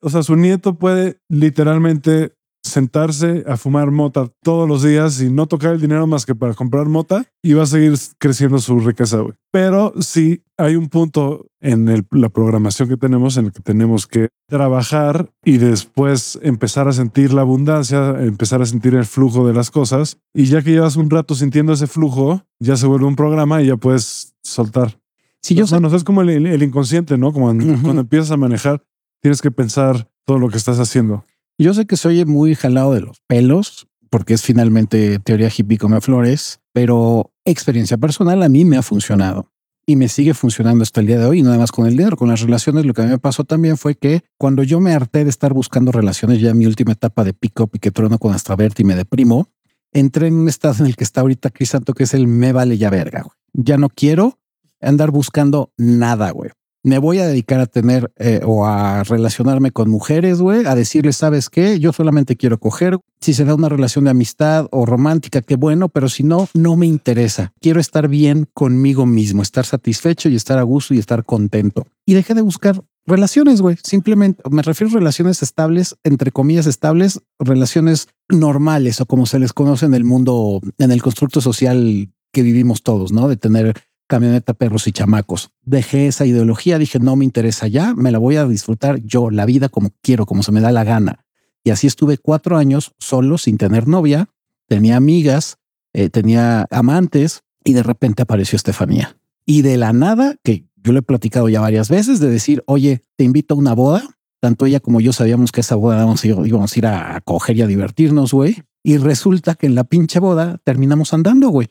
[0.00, 5.46] O sea, su nieto puede literalmente sentarse a fumar mota todos los días y no
[5.46, 9.18] tocar el dinero más que para comprar mota y va a seguir creciendo su riqueza.
[9.50, 14.28] Pero sí hay un punto en la programación que tenemos en el que tenemos que
[14.46, 19.70] trabajar y después empezar a sentir la abundancia, empezar a sentir el flujo de las
[19.70, 20.18] cosas.
[20.34, 23.68] Y ya que llevas un rato sintiendo ese flujo, ya se vuelve un programa y
[23.68, 24.99] ya puedes soltar.
[25.42, 27.32] Si yo bueno, es como el, inconsciente, ¿no?
[27.32, 28.84] Como cuando empiezas a manejar,
[29.20, 31.24] tienes que pensar todo lo que estás haciendo.
[31.58, 35.78] Yo sé que se oye muy jalado de los pelos, porque es finalmente teoría hippie
[35.78, 39.50] come flores, pero experiencia personal a mí me ha funcionado
[39.86, 41.40] y me sigue funcionando hasta el día de hoy.
[41.40, 43.44] Y nada más con el dinero, con las relaciones, lo que a mí me pasó
[43.44, 46.92] también fue que cuando yo me harté de estar buscando relaciones, ya en mi última
[46.92, 49.48] etapa de pick-up y que trono con Astraverti y me deprimo,
[49.92, 52.78] entré en un estado en el que está ahorita Crisanto, que es el me vale
[52.78, 53.26] ya verga.
[53.52, 54.38] Ya no quiero
[54.80, 56.50] andar buscando nada, güey
[56.82, 61.16] me voy a dedicar a tener eh, o a relacionarme con mujeres, güey, a decirles,
[61.16, 61.78] ¿sabes qué?
[61.78, 62.98] Yo solamente quiero coger.
[63.20, 66.76] Si se da una relación de amistad o romántica, qué bueno, pero si no, no
[66.76, 67.52] me interesa.
[67.60, 71.86] Quiero estar bien conmigo mismo, estar satisfecho y estar a gusto y estar contento.
[72.06, 73.76] Y dejé de buscar relaciones, güey.
[73.82, 79.52] Simplemente me refiero a relaciones estables, entre comillas estables, relaciones normales o como se les
[79.52, 83.28] conoce en el mundo, en el constructo social que vivimos todos, ¿no?
[83.28, 83.74] De tener
[84.10, 85.52] camioneta, perros y chamacos.
[85.62, 89.46] Dejé esa ideología, dije, no me interesa ya, me la voy a disfrutar yo, la
[89.46, 91.24] vida como quiero, como se me da la gana.
[91.62, 94.28] Y así estuve cuatro años solo, sin tener novia,
[94.66, 95.58] tenía amigas,
[95.92, 99.16] eh, tenía amantes y de repente apareció Estefanía.
[99.46, 103.04] Y de la nada, que yo le he platicado ya varias veces, de decir, oye,
[103.16, 104.02] te invito a una boda.
[104.40, 107.62] Tanto ella como yo sabíamos que esa boda íbamos, íbamos a ir a coger y
[107.62, 108.64] a divertirnos, güey.
[108.82, 111.68] Y resulta que en la pinche boda terminamos andando, güey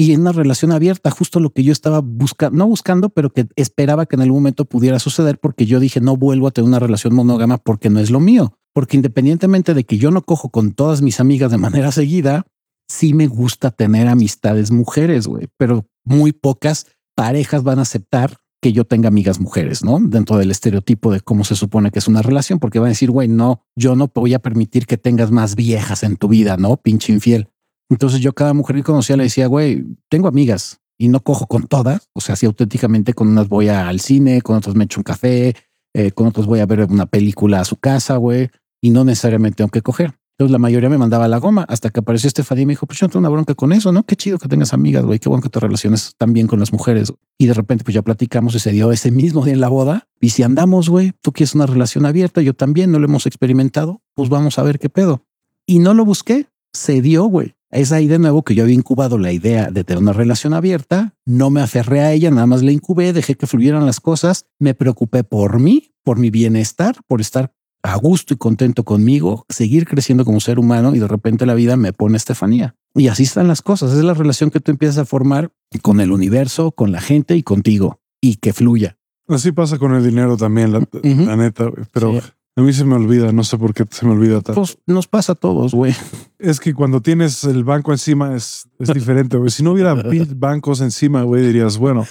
[0.00, 3.48] y en una relación abierta, justo lo que yo estaba buscando, no buscando, pero que
[3.54, 6.78] esperaba que en algún momento pudiera suceder porque yo dije no vuelvo a tener una
[6.78, 8.56] relación monógama porque no es lo mío.
[8.72, 12.46] Porque independientemente de que yo no cojo con todas mis amigas de manera seguida,
[12.88, 18.72] sí me gusta tener amistades mujeres, güey, pero muy pocas parejas van a aceptar que
[18.72, 19.98] yo tenga amigas mujeres, ¿no?
[20.00, 23.10] Dentro del estereotipo de cómo se supone que es una relación, porque van a decir,
[23.10, 26.78] güey, no, yo no voy a permitir que tengas más viejas en tu vida, ¿no?
[26.78, 27.50] Pinche infiel.
[27.90, 31.66] Entonces yo cada mujer que conocía le decía, güey, tengo amigas y no cojo con
[31.66, 32.08] todas.
[32.14, 35.54] O sea, si auténticamente con unas voy al cine, con otras me echo un café,
[35.92, 38.48] eh, con otras voy a ver una película a su casa, güey,
[38.80, 40.14] y no necesariamente tengo que coger.
[40.40, 42.98] Entonces la mayoría me mandaba la goma hasta que apareció Estefanía y me dijo, pues
[42.98, 44.04] yo no tengo una bronca con eso, ¿no?
[44.04, 46.72] Qué chido que tengas amigas, güey, qué bueno que te relaciones tan bien con las
[46.72, 47.12] mujeres.
[47.36, 50.08] Y de repente pues ya platicamos y se dio ese mismo día en la boda.
[50.18, 54.00] Y si andamos, güey, tú quieres una relación abierta, yo también, no lo hemos experimentado,
[54.14, 55.26] pues vamos a ver qué pedo.
[55.66, 57.54] Y no lo busqué, se dio, güey.
[57.72, 61.14] Es ahí de nuevo que yo había incubado la idea de tener una relación abierta,
[61.24, 64.74] no me aferré a ella, nada más la incubé, dejé que fluyeran las cosas, me
[64.74, 67.52] preocupé por mí, por mi bienestar, por estar
[67.82, 71.76] a gusto y contento conmigo, seguir creciendo como ser humano y de repente la vida
[71.76, 72.74] me pone Estefanía.
[72.94, 76.10] Y así están las cosas, es la relación que tú empiezas a formar con el
[76.10, 78.98] universo, con la gente y contigo y que fluya.
[79.28, 82.20] Así pasa con el dinero también, la, neta, pero
[82.56, 84.54] a mí se me olvida, no sé por qué se me olvida tanto.
[84.60, 85.94] Pues nos pasa a todos, güey.
[86.38, 89.50] Es que cuando tienes el banco encima es, es diferente, güey.
[89.50, 89.94] Si no hubiera
[90.36, 92.06] bancos encima, güey, dirías, bueno,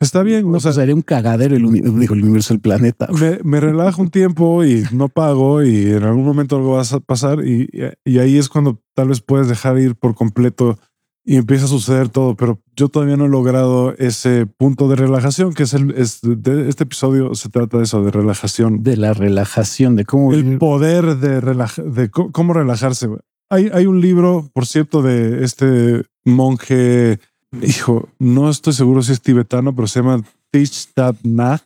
[0.00, 0.52] está bien.
[0.54, 3.08] O sea, sería un cagadero el, digo, el universo del planeta.
[3.12, 7.00] Me, me, relajo un tiempo y no pago y en algún momento algo va a
[7.00, 7.68] pasar y,
[8.04, 10.78] y ahí es cuando tal vez puedes dejar ir por completo
[11.28, 15.54] y empieza a suceder todo, pero yo todavía no he logrado ese punto de relajación,
[15.54, 18.84] que es el de este episodio se trata de eso, de relajación.
[18.84, 20.32] De la relajación, de cómo...
[20.32, 23.08] El poder de, de cómo relajarse.
[23.50, 27.18] Hay, hay un libro, por cierto, de este monje,
[27.60, 30.90] hijo, no estoy seguro si es tibetano, pero se llama Thich
[31.24, 31.62] Nhat.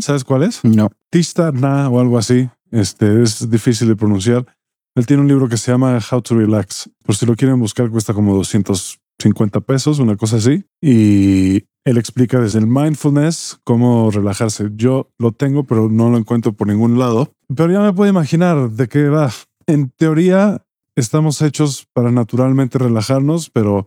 [0.00, 0.62] ¿Sabes cuál es?
[0.62, 0.90] No.
[1.10, 2.48] Thich Nhat o algo así.
[2.70, 4.46] Este es difícil de pronunciar
[4.94, 6.90] él tiene un libro que se llama How to Relax.
[7.02, 10.64] Por si lo quieren buscar, cuesta como 250 pesos, una cosa así.
[10.80, 14.70] Y él explica desde el mindfulness cómo relajarse.
[14.76, 17.32] Yo lo tengo, pero no lo encuentro por ningún lado.
[17.54, 19.30] Pero ya me puedo imaginar de qué va.
[19.66, 23.86] En teoría, estamos hechos para naturalmente relajarnos, pero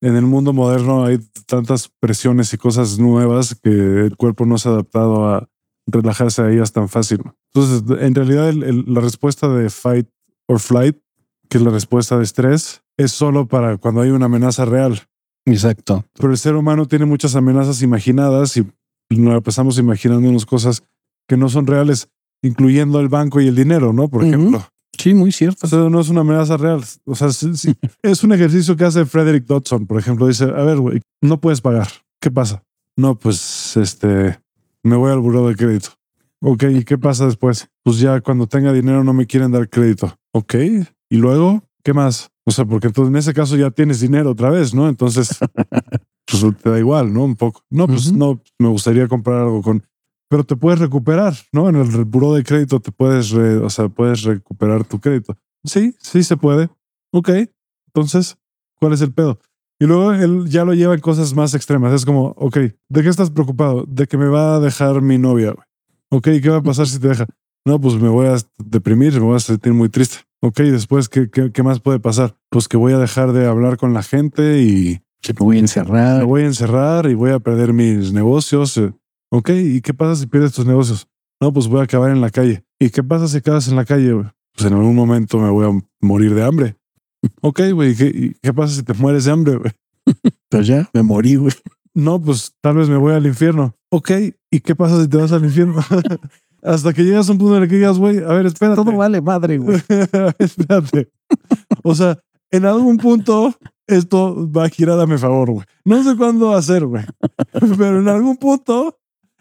[0.00, 4.68] en el mundo moderno hay tantas presiones y cosas nuevas que el cuerpo no se
[4.68, 5.48] ha adaptado a
[5.86, 7.22] relajarse a ellas tan fácil.
[7.54, 10.08] Entonces, en realidad, la respuesta de fight
[10.48, 10.96] or flight,
[11.48, 15.00] que es la respuesta de estrés, es solo para cuando hay una amenaza real.
[15.46, 16.04] Exacto.
[16.14, 18.66] Pero el ser humano tiene muchas amenazas imaginadas y
[19.10, 20.82] nos pasamos imaginándonos cosas
[21.26, 22.08] que no son reales,
[22.42, 24.08] incluyendo el banco y el dinero, ¿no?
[24.08, 24.66] Por ejemplo.
[24.98, 25.66] Sí, muy cierto.
[25.66, 26.82] O sea, no es una amenaza real.
[27.04, 27.28] O sea,
[28.02, 30.26] es un ejercicio que hace Frederick Dodson, por ejemplo.
[30.26, 31.88] Dice, a ver, güey, no puedes pagar.
[32.20, 32.64] ¿Qué pasa?
[32.96, 34.40] No, pues, este,
[34.82, 35.90] me voy al buró de crédito.
[36.40, 37.68] Ok, ¿y qué pasa después?
[37.84, 40.16] Pues ya cuando tenga dinero no me quieren dar crédito.
[40.38, 40.54] Ok,
[41.10, 42.30] y luego, ¿qué más?
[42.44, 44.88] O sea, porque entonces en ese caso ya tienes dinero otra vez, ¿no?
[44.88, 45.36] Entonces,
[46.30, 47.24] pues te da igual, ¿no?
[47.24, 47.64] Un poco.
[47.70, 49.82] No, pues no, me gustaría comprar algo con...
[50.30, 51.68] Pero te puedes recuperar, ¿no?
[51.68, 55.36] En el buró de crédito te puedes, o sea, puedes recuperar tu crédito.
[55.64, 56.68] Sí, sí se puede.
[57.12, 57.30] Ok,
[57.88, 58.38] entonces,
[58.78, 59.40] ¿cuál es el pedo?
[59.80, 61.92] Y luego él ya lo lleva en cosas más extremas.
[61.92, 63.86] Es como, ok, ¿de qué estás preocupado?
[63.88, 65.56] De que me va a dejar mi novia.
[66.10, 67.26] Ok, ¿qué va a pasar si te deja?
[67.64, 70.27] No, pues me voy a deprimir, me voy a sentir muy triste.
[70.40, 72.36] Ok, después, ¿qué, qué, qué más puede pasar?
[72.50, 75.60] Pues que voy a dejar de hablar con la gente y Que me voy a
[75.60, 76.18] encerrar.
[76.18, 78.76] me voy a encerrar y voy a perder mis negocios.
[78.78, 78.92] eh.
[79.30, 81.08] Ok, ¿y qué pasa si pierdes tus negocios?
[81.40, 82.64] No, pues voy a acabar en la calle.
[82.78, 84.12] ¿Y qué pasa si acabas en la calle?
[84.54, 86.76] Pues en algún momento me voy a morir de hambre.
[87.42, 89.56] Ok, güey, ¿y ¿qué, qué pasa si te mueres de hambre?
[89.56, 89.72] güey?
[90.50, 91.52] Pues ya me morí, güey.
[91.94, 93.74] No, pues tal vez me voy al infierno.
[93.90, 94.10] Ok,
[94.52, 95.80] ¿y qué pasa si te vas al infierno?
[96.62, 98.82] Hasta que llegas a un punto en el que digas, güey, a ver, espérate.
[98.82, 99.78] Todo vale madre, güey.
[100.38, 101.10] espérate.
[101.82, 102.18] O sea,
[102.50, 103.54] en algún punto
[103.86, 105.66] esto va a girar a mi favor, güey.
[105.84, 107.04] No sé cuándo va a ser, güey.
[107.76, 108.98] Pero en algún punto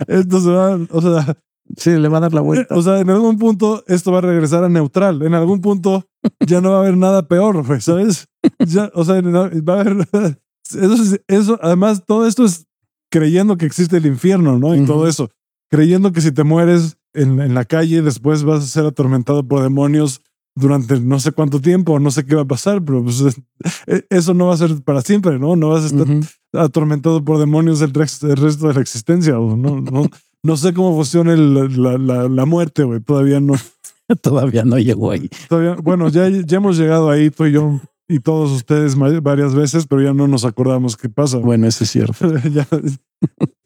[0.07, 1.37] esto se va, o sea,
[1.75, 2.73] Sí, le va a dar la vuelta.
[2.75, 5.21] o sea, en algún punto esto va a regresar a neutral.
[5.23, 6.05] En algún punto
[6.45, 8.27] ya no va a haber nada peor, güey, ¿sabes?
[8.65, 10.07] Ya, o sea, va a haber
[10.63, 12.65] eso, es- eso, además todo esto es
[13.11, 14.75] creyendo que existe el infierno, ¿no?
[14.75, 15.29] Y todo eso.
[15.69, 19.61] Creyendo que si te mueres en, en la calle, después vas a ser atormentado por
[19.61, 20.21] demonios
[20.55, 23.21] durante no sé cuánto tiempo, no sé qué va a pasar, pero pues,
[23.85, 25.55] eh, eso no va a ser para siempre, ¿no?
[25.55, 26.21] No vas a estar Ujú.
[26.53, 29.39] atormentado por demonios el, el resto de la existencia.
[29.39, 30.07] o No, no,
[30.43, 33.01] no sé cómo funciona el- la, la- la muerte, güey.
[33.01, 33.53] Todavía no.
[34.21, 35.29] Todavía no llegó ahí.
[35.49, 39.85] Todavía, bueno, ya, ya hemos llegado ahí, tú y yo y todos ustedes varias veces,
[39.85, 41.37] pero ya no nos acordamos qué pasa.
[41.39, 42.15] Bueno, eso es cierto.
[42.51, 42.65] Ya,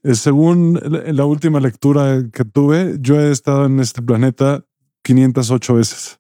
[0.04, 4.66] según la última lectura que tuve, yo he estado en este planeta
[5.04, 6.20] 508 veces.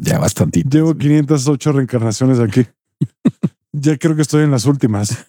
[0.00, 0.68] Ya bastantito.
[0.68, 2.66] Llevo 508 reencarnaciones aquí.
[3.72, 5.26] Ya creo que estoy en las últimas.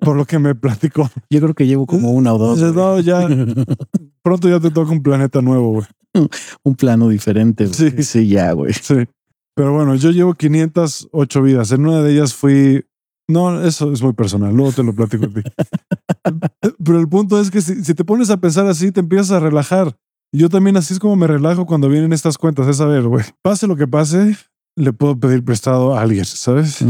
[0.00, 1.10] Por lo que me platicó.
[1.30, 2.58] Yo creo que llevo como una o dos.
[2.74, 3.28] No, ya
[4.22, 6.28] pronto ya te toca un planeta nuevo, güey.
[6.64, 7.66] Un plano diferente.
[7.66, 7.74] güey.
[7.74, 8.02] Sí.
[8.02, 8.72] sí, ya, güey.
[8.72, 9.06] Sí.
[9.54, 11.70] Pero bueno, yo llevo 508 vidas.
[11.72, 12.84] En una de ellas fui.
[13.28, 14.54] No, eso es muy personal.
[14.54, 15.42] Luego te lo platico a ti.
[16.84, 19.40] Pero el punto es que si, si te pones a pensar así, te empiezas a
[19.40, 19.96] relajar.
[20.32, 22.66] Yo también así es como me relajo cuando vienen estas cuentas.
[22.68, 24.36] Es a ver, güey, pase lo que pase,
[24.76, 26.82] le puedo pedir prestado a alguien, ¿sabes?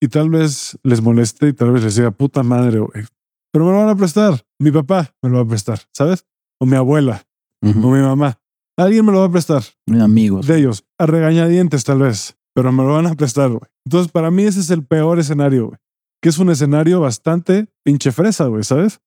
[0.00, 3.04] Y tal vez les moleste y tal vez les diga, puta madre, güey.
[3.52, 4.44] Pero me lo van a prestar.
[4.58, 6.26] Mi papá me lo va a prestar, ¿sabes?
[6.60, 7.22] O mi abuela,
[7.62, 8.38] o mi mamá.
[8.78, 10.46] Alguien me lo va a prestar Amigos.
[10.46, 13.62] de ellos, a regañadientes tal vez, pero me lo van a prestar, güey.
[13.86, 15.78] Entonces, para mí ese es el peor escenario, güey.
[16.22, 19.00] Que es un escenario bastante pinche fresa, güey, ¿sabes?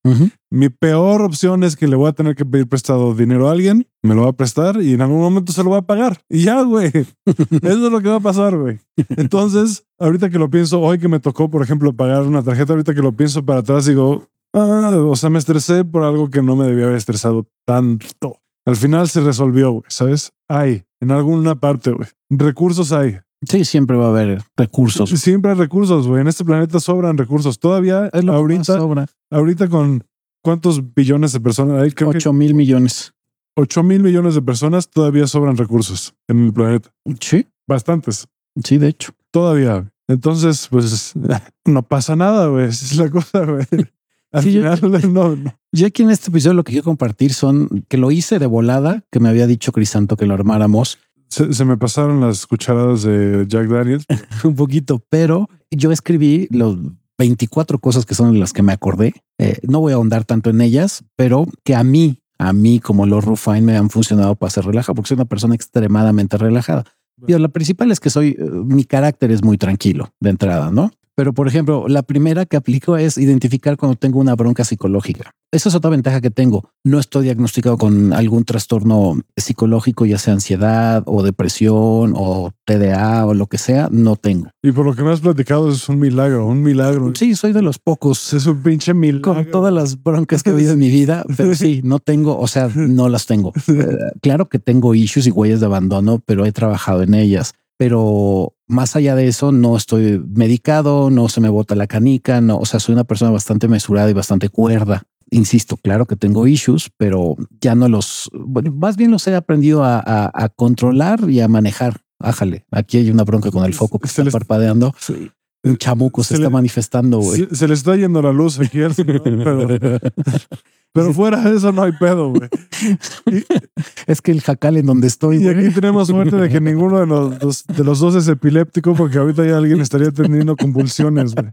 [0.51, 3.87] Mi peor opción es que le voy a tener que pedir prestado dinero a alguien,
[4.03, 6.21] me lo va a prestar y en algún momento se lo va a pagar.
[6.29, 6.87] Y ya, güey.
[7.25, 8.79] Eso es lo que va a pasar, güey.
[9.17, 12.93] Entonces, ahorita que lo pienso, hoy que me tocó, por ejemplo, pagar una tarjeta, ahorita
[12.93, 16.55] que lo pienso para atrás, digo, ah, o sea, me estresé por algo que no
[16.55, 18.39] me debía haber estresado tanto.
[18.65, 20.31] Al final se resolvió, güey, ¿sabes?
[20.47, 22.07] Hay, en alguna parte, güey.
[22.29, 23.19] Recursos hay.
[23.47, 25.09] Sí, siempre va a haber recursos.
[25.09, 26.21] Siempre hay recursos, güey.
[26.21, 27.57] En este planeta sobran recursos.
[27.59, 29.05] Todavía, Es lo que más ahorita, sobra.
[29.31, 30.03] ahorita con
[30.43, 33.13] cuántos billones de personas hay, creo que 8 mil millones.
[33.55, 36.91] 8 mil millones de personas todavía sobran recursos en el planeta.
[37.21, 38.27] Sí, Bastantes.
[38.63, 39.11] sí, de hecho.
[39.31, 39.89] Todavía.
[40.07, 41.13] Entonces, pues
[41.65, 42.65] no pasa nada, güey.
[42.67, 43.65] Es la cosa, güey.
[44.31, 45.55] Al Sí, yo- final, no, no.
[45.71, 49.03] Yo aquí en este episodio lo que quiero compartir son que lo hice de volada,
[49.11, 50.97] que me había dicho Crisanto que lo armáramos
[51.29, 54.05] Se, se me pasaron las cucharadas de Jack Daniels.
[54.43, 56.77] un poquito, pero yo escribí los
[57.19, 59.13] 24 cosas que son las que me acordé.
[59.37, 63.05] Eh, no voy a ahondar tanto en ellas, pero que a mí, a mí como
[63.05, 66.85] Lord Rufine me han funcionado para ser relajado, porque soy una persona extremadamente relajada.
[67.27, 70.91] Y la principal es que soy, eh, mi carácter es muy tranquilo de entrada, ¿no?
[71.19, 75.31] Pero, por ejemplo, la primera que aplico es identificar cuando tengo una bronca psicológica.
[75.51, 76.69] Esa es otra ventaja que tengo.
[76.85, 83.33] No estoy diagnosticado con algún trastorno psicológico, ya sea ansiedad o depresión o TDA o
[83.33, 83.89] lo que sea.
[83.91, 84.47] No tengo.
[84.63, 87.11] Y por lo que me has platicado, es un milagro, un milagro.
[87.15, 89.33] Sí, soy de los pocos Es un pinche milagro.
[89.33, 92.47] con todas las broncas que he habido en mi vida, pero sí, no tengo, o
[92.47, 93.51] sea, no las tengo.
[93.79, 97.53] Eh, claro que tengo issues y huellas de abandono, pero he trabajado en ellas.
[97.79, 102.57] Pero más allá de eso, no estoy medicado, no se me bota la canica, no,
[102.57, 105.03] o sea, soy una persona bastante mesurada y bastante cuerda.
[105.31, 109.85] Insisto, claro que tengo issues, pero ya no los, bueno, más bien los he aprendido
[109.85, 112.01] a, a- a controlar y a manejar.
[112.19, 114.93] Ájale, aquí hay una bronca con el foco que Se está les- parpadeando.
[114.99, 115.31] Sí.
[115.63, 117.47] Un chamuco se, Se está le- manifestando, güey.
[117.47, 119.67] Se, se le está yendo la luz aquí al señor, pero,
[120.93, 122.49] pero fuera de eso no hay pedo, güey.
[124.07, 125.67] Es que el jacal en donde estoy, Y güey.
[125.67, 129.17] aquí tenemos suerte de que ninguno de los, dos, de los dos es epiléptico, porque
[129.17, 131.47] ahorita ya alguien estaría teniendo convulsiones, güey.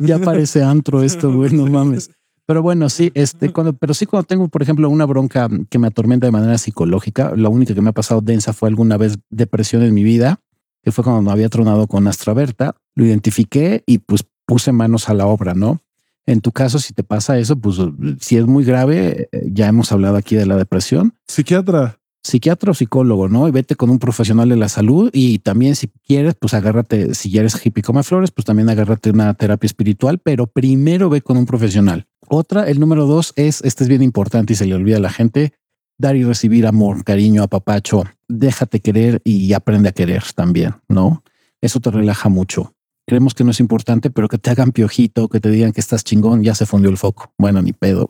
[0.00, 2.10] ya parece antro esto, güey, no mames.
[2.46, 5.88] Pero bueno, sí, este, cuando, pero sí cuando tengo, por ejemplo, una bronca que me
[5.88, 9.82] atormenta de manera psicológica, la única que me ha pasado densa fue alguna vez depresión
[9.82, 10.38] en mi vida,
[10.84, 15.14] que fue cuando me había tronado con Astraberta, lo identifiqué y pues puse manos a
[15.14, 15.80] la obra, ¿no?
[16.26, 17.76] En tu caso, si te pasa eso, pues
[18.20, 21.14] si es muy grave, eh, ya hemos hablado aquí de la depresión.
[21.28, 21.98] Psiquiatra.
[22.22, 23.46] psiquiatra o psicólogo, ¿no?
[23.46, 27.30] Y vete con un profesional de la salud y también si quieres, pues agárrate, si
[27.30, 31.36] ya eres hippie come flores, pues también agárrate una terapia espiritual, pero primero ve con
[31.36, 32.08] un profesional.
[32.28, 35.10] Otra, el número dos es, este es bien importante y se le olvida a la
[35.10, 35.52] gente,
[35.98, 41.22] dar y recibir amor, cariño, apapacho, déjate querer y aprende a querer también, ¿no?
[41.60, 42.75] Eso te relaja mucho.
[43.06, 46.02] Creemos que no es importante, pero que te hagan piojito, que te digan que estás
[46.02, 47.32] chingón, ya se fundió el foco.
[47.38, 48.08] Bueno, ni pedo.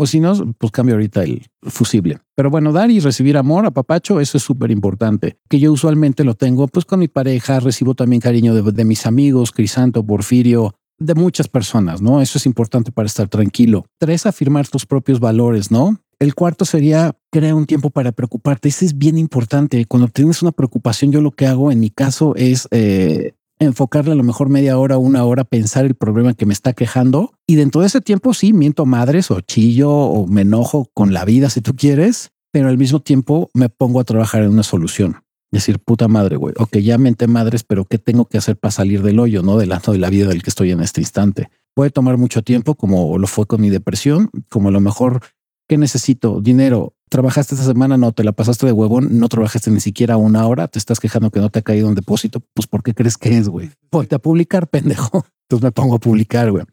[0.00, 2.18] O si no, pues cambio ahorita el fusible.
[2.36, 5.38] Pero bueno, dar y recibir amor a papacho, eso es súper importante.
[5.48, 9.06] Que yo usualmente lo tengo pues con mi pareja, recibo también cariño de, de, mis
[9.06, 12.22] amigos, Crisanto, Porfirio, de muchas personas, ¿no?
[12.22, 13.86] Eso es importante para estar tranquilo.
[13.98, 16.00] Tres, afirmar tus propios valores, ¿no?
[16.20, 18.68] El cuarto sería crear un tiempo para preocuparte.
[18.68, 19.84] Eso es bien importante.
[19.86, 24.14] Cuando tienes una preocupación, yo lo que hago en mi caso es eh, enfocarle a
[24.14, 27.32] lo mejor media hora, una hora, pensar el problema que me está quejando.
[27.46, 31.24] Y dentro de ese tiempo sí, miento madres o chillo o me enojo con la
[31.24, 35.22] vida si tú quieres, pero al mismo tiempo me pongo a trabajar en una solución.
[35.50, 39.02] Decir, puta madre, güey, ok, ya menté madres, pero ¿qué tengo que hacer para salir
[39.02, 39.56] del hoyo, no?
[39.56, 41.48] Del de la vida del que estoy en este instante.
[41.74, 45.22] Puede tomar mucho tiempo, como lo fue con mi depresión, como a lo mejor,
[45.66, 46.42] ¿qué necesito?
[46.42, 50.46] Dinero, trabajaste esta semana, no te la pasaste de huevón, no trabajaste ni siquiera una
[50.46, 52.40] hora, te estás quejando que no te ha caído un depósito.
[52.54, 53.70] Pues, ¿por qué crees que es, güey?
[53.90, 55.24] Ponte a publicar, pendejo.
[55.48, 56.64] Entonces me pongo a publicar, güey.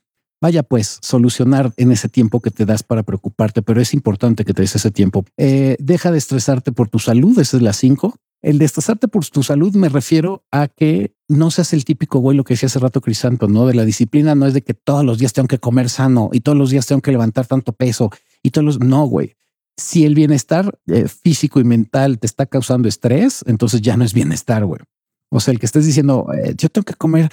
[0.42, 4.54] Vaya, pues, solucionar en ese tiempo que te das para preocuparte, pero es importante que
[4.54, 5.26] te des ese tiempo.
[5.38, 8.16] Eh, deja de estresarte por tu salud, esa es la cinco.
[8.42, 12.38] El de estresarte por tu salud me refiero a que no seas el típico güey,
[12.38, 13.66] lo que decía hace rato Crisanto, ¿no?
[13.66, 16.42] De la disciplina no es de que todos los días tengo que comer sano y
[16.42, 18.12] todos los días tengo que levantar tanto peso
[18.44, 18.80] y todos los...
[18.80, 19.36] No, güey
[19.78, 24.14] si el bienestar eh, físico y mental te está causando estrés, entonces ya no es
[24.14, 24.82] bienestar, güey.
[25.30, 27.30] O sea, el que estés diciendo, eh, yo tengo que comer,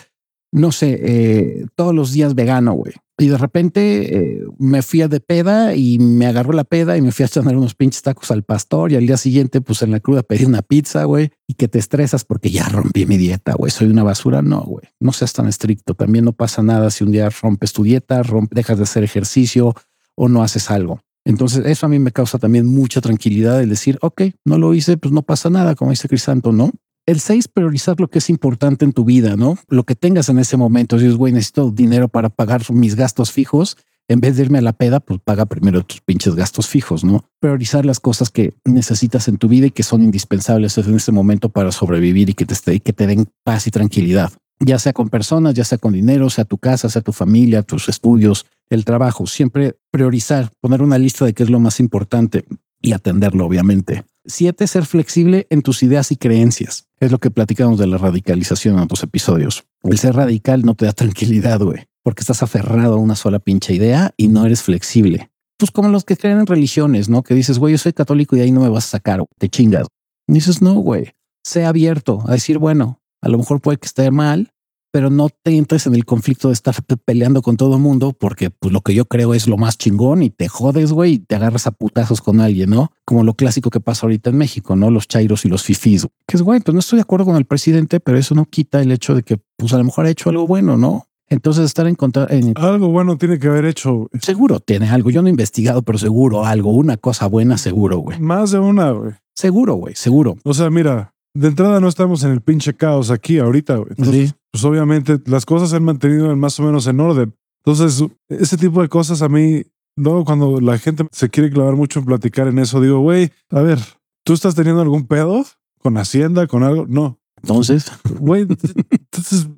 [0.51, 2.95] no sé, eh, todos los días vegano, güey.
[3.19, 7.13] Y de repente me fui a de peda y me agarró la peda y me
[7.13, 10.01] fui a echar unos pinches tacos al pastor y al día siguiente, pues en la
[10.01, 13.71] cruda pedí una pizza, güey, y que te estresas porque ya rompí mi dieta, güey.
[13.71, 14.43] Soy una basura.
[14.43, 15.95] No, güey, no seas tan estricto.
[15.95, 19.75] También no pasa nada si un día rompes tu dieta, dejas de hacer ejercicio
[20.17, 21.01] o no haces algo.
[21.25, 24.97] Entonces eso a mí me causa también mucha tranquilidad el decir, ok, no lo hice,
[24.97, 26.71] pues no pasa nada, como dice Crisanto, ¿no?
[27.07, 29.59] El seis, priorizar lo que es importante en tu vida, ¿no?
[29.69, 30.99] Lo que tengas en ese momento.
[30.99, 33.77] Si es, güey, necesito dinero para pagar mis gastos fijos,
[34.09, 37.25] en vez de irme a la peda, pues paga primero tus pinches gastos fijos, ¿no?
[37.41, 41.49] Priorizar las cosas que necesitas en tu vida y que son indispensables en ese momento
[41.49, 44.33] para sobrevivir y que te, que te den paz y tranquilidad
[44.65, 47.89] ya sea con personas, ya sea con dinero, sea tu casa, sea tu familia, tus
[47.89, 49.27] estudios, el trabajo.
[49.27, 52.45] Siempre priorizar, poner una lista de qué es lo más importante
[52.81, 54.05] y atenderlo, obviamente.
[54.25, 56.87] Siete, ser flexible en tus ideas y creencias.
[57.01, 59.65] Es lo que platicamos de la radicalización en otros episodios.
[59.83, 63.75] El ser radical no te da tranquilidad, güey, porque estás aferrado a una sola pinche
[63.75, 65.31] idea y no eres flexible.
[65.59, 67.23] Pues como los que creen en religiones, ¿no?
[67.23, 69.87] Que dices, güey, yo soy católico y ahí no me vas a sacar, te chingas.
[70.27, 71.13] Dices, no, güey,
[71.45, 74.53] sé abierto a decir, bueno, a lo mejor puede que esté mal,
[74.93, 76.75] pero no te entres en el conflicto de estar
[77.05, 80.23] peleando con todo el mundo porque pues lo que yo creo es lo más chingón
[80.23, 82.93] y te jodes, güey, y te agarras a putazos con alguien, ¿no?
[83.05, 84.91] Como lo clásico que pasa ahorita en México, ¿no?
[84.91, 87.47] Los chairos y los fifís, que es güey, pues no estoy de acuerdo con el
[87.47, 90.29] presidente, pero eso no quita el hecho de que pues a lo mejor ha hecho
[90.29, 91.09] algo bueno, ¿no?
[91.31, 94.11] Entonces estar en contra en algo bueno tiene que haber hecho.
[94.21, 95.09] Seguro tiene algo.
[95.09, 98.21] Yo no he investigado, pero seguro algo, una cosa buena, seguro, güey.
[98.21, 99.13] Más de una, güey.
[99.35, 100.37] Seguro, güey, seguro.
[100.45, 103.95] O sea, mira, de entrada no estamos en el pinche caos aquí ahorita, güey.
[103.97, 107.35] Sí pues obviamente las cosas se han mantenido más o menos en orden.
[107.65, 109.63] Entonces, ese tipo de cosas a mí,
[109.97, 113.61] no, cuando la gente se quiere clavar mucho en platicar en eso, digo, güey, a
[113.63, 113.79] ver,
[114.25, 115.45] ¿tú estás teniendo algún pedo
[115.79, 116.87] con Hacienda, con algo?
[116.89, 117.19] No.
[117.43, 117.91] Entonces,
[118.21, 119.49] güey, entonces,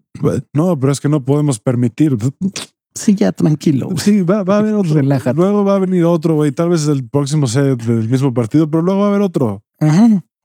[0.53, 2.17] no, pero es que no podemos permitir.
[2.95, 3.89] Sí, ya tranquilo.
[3.97, 4.95] Sí, va, a haber otro.
[4.95, 5.37] Relájate.
[5.37, 6.53] Luego va a venir otro, güey.
[6.53, 9.65] Tal vez el próximo sea del mismo partido, pero luego va a haber otro.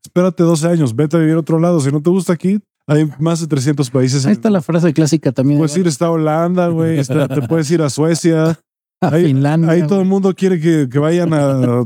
[0.04, 1.80] Espérate 12 años, vete a vivir a otro lado.
[1.80, 2.60] Si no te gusta aquí,
[2.90, 4.26] hay más de 300 países.
[4.26, 5.60] Ahí está la frase clásica también.
[5.60, 7.02] Puedes ir a Holanda, güey.
[7.06, 8.60] Te puedes ir a Suecia.
[9.02, 9.70] A ahí, Finlandia.
[9.70, 11.82] Ahí todo el mundo quiere que, que vayan a,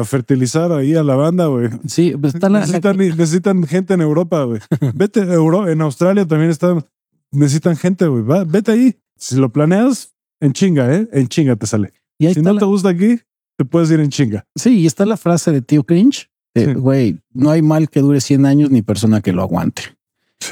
[0.00, 1.68] a, fertilizar ahí a la banda, güey.
[1.86, 4.60] Sí, pues está la, necesitan, necesitan gente en Europa, güey.
[4.94, 6.84] Vete a Euro, en Australia también están,
[7.30, 8.24] necesitan gente, güey.
[8.46, 8.96] Vete ahí.
[9.16, 11.08] Si lo planeas, en chinga, ¿eh?
[11.12, 11.92] En chinga te sale.
[12.18, 12.60] Y si no la...
[12.60, 13.20] te gusta aquí,
[13.56, 14.44] te puedes ir en chinga.
[14.56, 16.30] Sí, y está la frase de tío Cringe.
[16.74, 19.95] Güey, no hay mal que dure 100 años ni persona que lo aguante.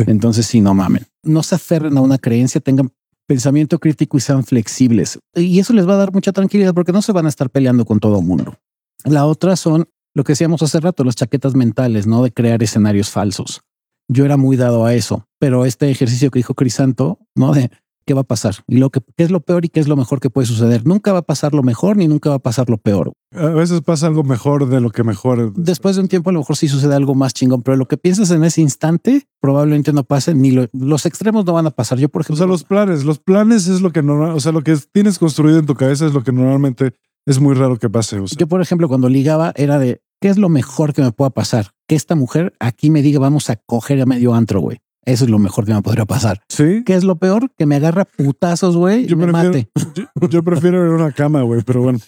[0.06, 1.06] Entonces, sí, no mamen.
[1.22, 2.90] No se aferren a una creencia, tengan
[3.26, 5.18] pensamiento crítico y sean flexibles.
[5.34, 7.84] Y eso les va a dar mucha tranquilidad porque no se van a estar peleando
[7.84, 8.56] con todo el mundo.
[9.04, 12.22] La otra son lo que decíamos hace rato, las chaquetas mentales, ¿no?
[12.22, 13.62] De crear escenarios falsos.
[14.08, 17.52] Yo era muy dado a eso, pero este ejercicio que dijo Crisanto, ¿no?
[17.52, 17.70] De
[18.06, 18.56] ¿qué va a pasar?
[18.68, 20.86] Y lo que qué es lo peor y qué es lo mejor que puede suceder.
[20.86, 23.12] Nunca va a pasar lo mejor ni nunca va a pasar lo peor.
[23.34, 25.52] A veces pasa algo mejor de lo que mejor.
[25.54, 27.96] Después de un tiempo, a lo mejor sí sucede algo más chingón, pero lo que
[27.96, 31.98] piensas en ese instante probablemente no pase ni lo- los extremos no van a pasar.
[31.98, 34.52] Yo, por O ejemplo, sea, los planes, los planes es lo que normal, o sea,
[34.52, 36.92] lo que tienes construido en tu cabeza es lo que normalmente
[37.26, 38.18] es muy raro que pase.
[38.20, 41.10] O sea, yo, por ejemplo, cuando ligaba era de qué es lo mejor que me
[41.12, 41.72] pueda pasar.
[41.88, 44.78] Que esta mujer aquí me diga vamos a coger a medio antro, güey.
[45.06, 46.42] Eso es lo mejor que me podría pasar.
[46.48, 47.50] sí, ¿Qué es lo peor?
[47.56, 49.68] Que me agarra putazos, güey, y Yo me prefiero- mate.
[49.94, 51.98] yo, yo prefiero ir a una cama, güey, pero bueno,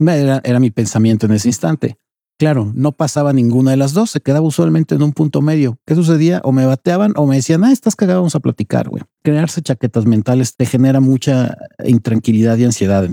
[0.00, 1.96] Era, era mi pensamiento en ese instante.
[2.40, 5.76] Claro, no pasaba ninguna de las dos, se quedaba usualmente en un punto medio.
[5.84, 6.40] ¿Qué sucedía?
[6.44, 9.02] O me bateaban o me decían, ah, estás cagado, vamos a platicar, güey.
[9.24, 13.08] Crearse chaquetas mentales te genera mucha intranquilidad y ansiedad.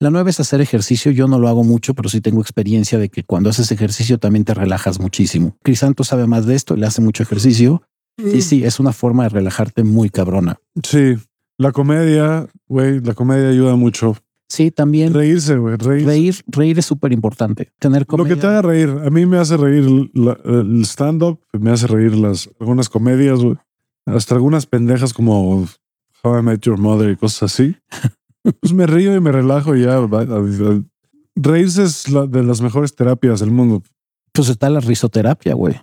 [0.00, 1.12] La nueva es hacer ejercicio.
[1.12, 4.44] Yo no lo hago mucho, pero sí tengo experiencia de que cuando haces ejercicio también
[4.44, 5.54] te relajas muchísimo.
[5.62, 7.82] Crisanto sabe más de esto, le hace mucho ejercicio.
[8.18, 10.58] Y sí, es una forma de relajarte muy cabrona.
[10.82, 11.16] sí,
[11.58, 14.16] la comedia, güey, la comedia ayuda mucho.
[14.48, 17.70] Sí, también Reírse, güey, reír, reír es súper importante.
[17.78, 18.34] Tener Lo comedia.
[18.34, 22.14] que te haga reír, a mí me hace reír la- el stand-up, me hace reír
[22.16, 23.56] las algunas comedias, güey.
[24.06, 25.64] hasta algunas pendejas como
[26.24, 27.76] How I Met Your Mother y cosas así.
[28.60, 30.00] Pues me río y me relajo y ya.
[31.36, 33.82] Reírse es la- de las mejores terapias del mundo.
[34.32, 35.80] Pues está la risoterapia, güey.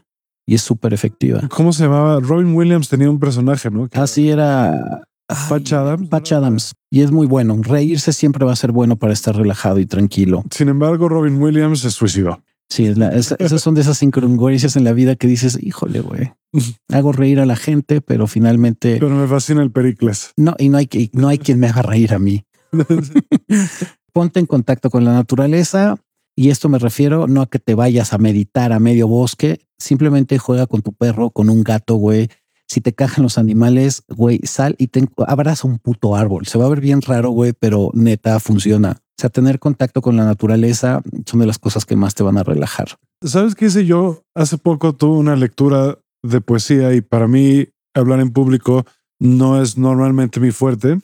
[0.49, 1.41] Y es súper efectiva.
[1.49, 2.19] ¿Cómo se llamaba?
[2.21, 3.87] Robin Williams tenía un personaje, ¿no?
[3.87, 5.03] Que- Así era
[5.47, 6.09] Patch Adams.
[6.09, 6.73] Patch Adams.
[6.89, 7.55] Y es muy bueno.
[7.61, 10.43] Reírse siempre va a ser bueno para estar relajado y tranquilo.
[10.49, 12.41] Sin embargo, Robin Williams se suicidó.
[12.67, 15.99] Sí, es la- es- esas son de esas incongruencias en la vida que dices, híjole,
[16.01, 16.31] güey.
[16.91, 20.31] Hago reír a la gente, pero finalmente Pero me fascina el Pericles.
[20.35, 22.43] no, y no hay que, no hay quien me haga reír a mí.
[24.13, 25.97] Ponte en contacto con la naturaleza.
[26.39, 30.37] Y esto me refiero no a que te vayas a meditar a medio bosque, simplemente
[30.37, 32.29] juega con tu perro, con un gato, güey.
[32.65, 36.45] Si te cajan los animales, güey, sal y te abraza un puto árbol.
[36.45, 39.01] Se va a ver bien raro, güey, pero neta funciona.
[39.01, 42.37] O sea, tener contacto con la naturaleza son de las cosas que más te van
[42.37, 42.87] a relajar.
[43.21, 44.23] ¿Sabes qué hice yo?
[44.33, 48.85] Hace poco tuve una lectura de poesía y para mí hablar en público
[49.19, 50.99] no es normalmente mi fuerte.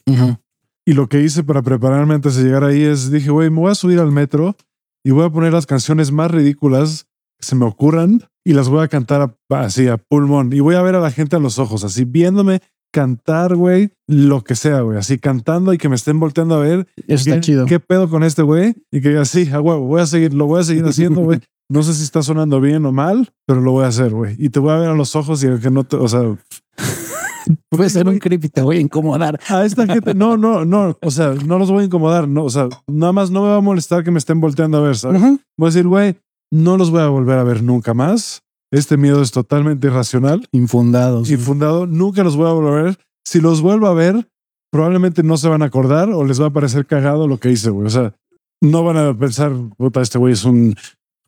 [0.85, 3.71] Y lo que hice para prepararme antes de llegar ahí es dije, güey, me voy
[3.71, 4.55] a subir al metro
[5.05, 7.05] y voy a poner las canciones más ridículas
[7.39, 10.81] que se me ocurran y las voy a cantar así a pulmón y voy a
[10.81, 14.97] ver a la gente a los ojos, así viéndome cantar, güey, lo que sea, güey,
[14.97, 16.87] así cantando y que me estén volteando a ver.
[17.07, 17.65] Eso está ¿Qué, chido.
[17.65, 18.73] ¿Qué pedo con este güey?
[18.89, 21.39] Y que diga, sí, a huevo, voy a seguir, lo voy a seguir haciendo, güey.
[21.67, 24.35] No sé si está sonando bien o mal, pero lo voy a hacer, güey.
[24.37, 26.21] Y te voy a ver a los ojos y que no te, o sea,
[27.69, 29.39] Puede ser un creepy, te voy a incomodar.
[29.49, 32.49] a esta gente, no, no, no, o sea, no los voy a incomodar, no, o
[32.49, 35.21] sea, nada más no me va a molestar que me estén volteando a ver, ¿sabes?
[35.21, 36.17] Voy a decir, güey,
[36.51, 38.41] no los voy a volver a ver nunca más.
[38.71, 41.29] Este miedo es totalmente irracional, Infundados.
[41.29, 42.99] infundado, nunca los voy a volver a ver.
[43.23, 44.27] Si los vuelvo a ver,
[44.71, 47.69] probablemente no se van a acordar o les va a parecer cagado lo que hice,
[47.69, 47.87] güey.
[47.87, 48.13] O sea,
[48.61, 50.75] no van a pensar, puta, este güey es un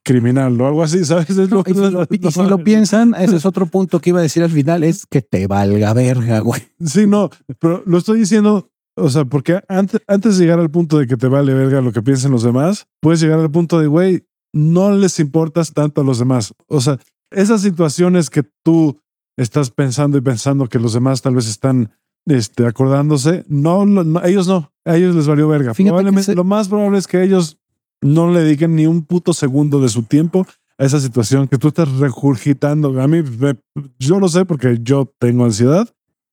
[0.08, 1.30] criminal o algo así, ¿sabes?
[1.30, 4.20] Es lo- Y si, lo, y si lo piensan, ese es otro punto que iba
[4.20, 6.62] a decir al final, es que te valga verga, güey.
[6.84, 7.30] Sí, no,
[7.60, 11.18] pero lo estoy diciendo, o sea, porque antes, antes de llegar al punto de que
[11.18, 14.92] te vale verga lo que piensen los demás, puedes llegar al punto de, güey, no
[14.96, 16.54] les importas tanto a los demás.
[16.68, 16.98] O sea,
[17.32, 19.00] esas situaciones que tú
[19.38, 21.92] estás pensando y pensando que los demás tal vez están
[22.26, 25.74] este, acordándose, no, no, ellos no, a ellos les valió verga.
[25.74, 27.58] Probablemente, se- lo más probable es que ellos
[28.02, 30.46] no le dediquen ni un puto segundo de su tiempo
[30.78, 33.02] a esa situación que tú estás regurgitando.
[33.02, 33.58] A mí, me-
[34.00, 35.88] yo lo sé porque yo tengo ansiedad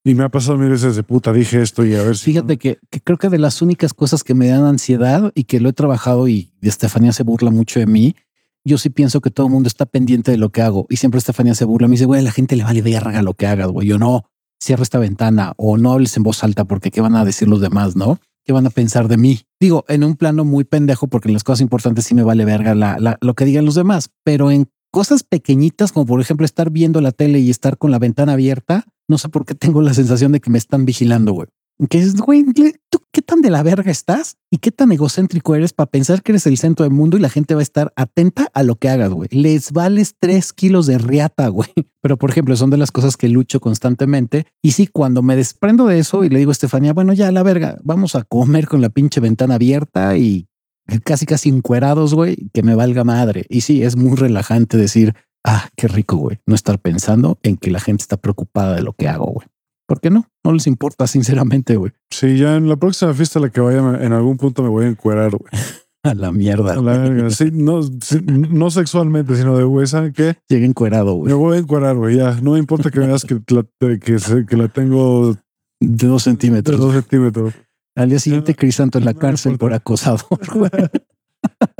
[0.04, 2.26] y me ha pasado mil veces de puta, dije esto y a ver si.
[2.32, 5.60] Fíjate que, que creo que de las únicas cosas que me dan ansiedad y que
[5.60, 8.14] lo he trabajado y Estefanía se burla mucho de mí,
[8.66, 11.18] yo sí pienso que todo el mundo está pendiente de lo que hago y siempre
[11.18, 11.88] Estefanía se burla.
[11.88, 13.88] Me dice, güey, la gente le vale verga lo que hagas, güey.
[13.88, 14.24] Yo no,
[14.60, 17.62] cierra esta ventana o no hables en voz alta porque qué van a decir los
[17.62, 18.20] demás, ¿no?
[18.44, 19.40] ¿Qué van a pensar de mí?
[19.58, 22.74] Digo, en un plano muy pendejo porque en las cosas importantes sí me vale verga
[22.74, 26.70] la, la- lo que digan los demás, pero en cosas pequeñitas como por ejemplo estar
[26.70, 29.94] viendo la tele y estar con la ventana abierta, no sé por qué tengo la
[29.94, 31.48] sensación de que me están vigilando, güey.
[31.90, 32.44] Que es, güey,
[32.88, 34.36] ¿tú qué tan de la verga estás?
[34.48, 37.28] ¿Y qué tan egocéntrico eres para pensar que eres el centro del mundo y la
[37.28, 39.28] gente va a estar atenta a lo que hagas, güey?
[39.32, 41.68] Les vales tres kilos de riata, güey.
[42.00, 44.46] Pero, por ejemplo, son de las cosas que lucho constantemente.
[44.62, 47.42] Y sí, cuando me desprendo de eso y le digo a Estefanía, bueno, ya, la
[47.42, 50.46] verga, vamos a comer con la pinche ventana abierta y
[51.02, 53.46] casi, casi encuerados, güey, que me valga madre.
[53.48, 55.14] Y sí, es muy relajante decir,
[55.44, 58.92] ah, qué rico, güey, no estar pensando en que la gente está preocupada de lo
[58.92, 59.46] que hago, güey.
[59.86, 60.26] ¿Por qué no?
[60.44, 61.92] No les importa, sinceramente, güey.
[62.10, 64.68] Sí, ya en la próxima fiesta a la que vaya, me- en algún punto me
[64.68, 65.50] voy a encuerar, güey.
[66.06, 66.74] A la mierda.
[66.74, 67.30] A la verga.
[67.30, 70.36] Sí, no, sí, no sexualmente, sino de, güey, ¿saben qué?
[70.50, 71.34] Llega encuerado, Me güey.
[71.34, 72.16] voy a encuerar, güey.
[72.16, 73.64] Ya, no me importa que veas que la,
[73.98, 75.32] que, se- que la tengo
[75.80, 76.78] de dos de centímetros.
[76.78, 77.54] dos centímetros.
[77.96, 80.70] Al día siguiente, Crisanto en la no cárcel por acosador, güey,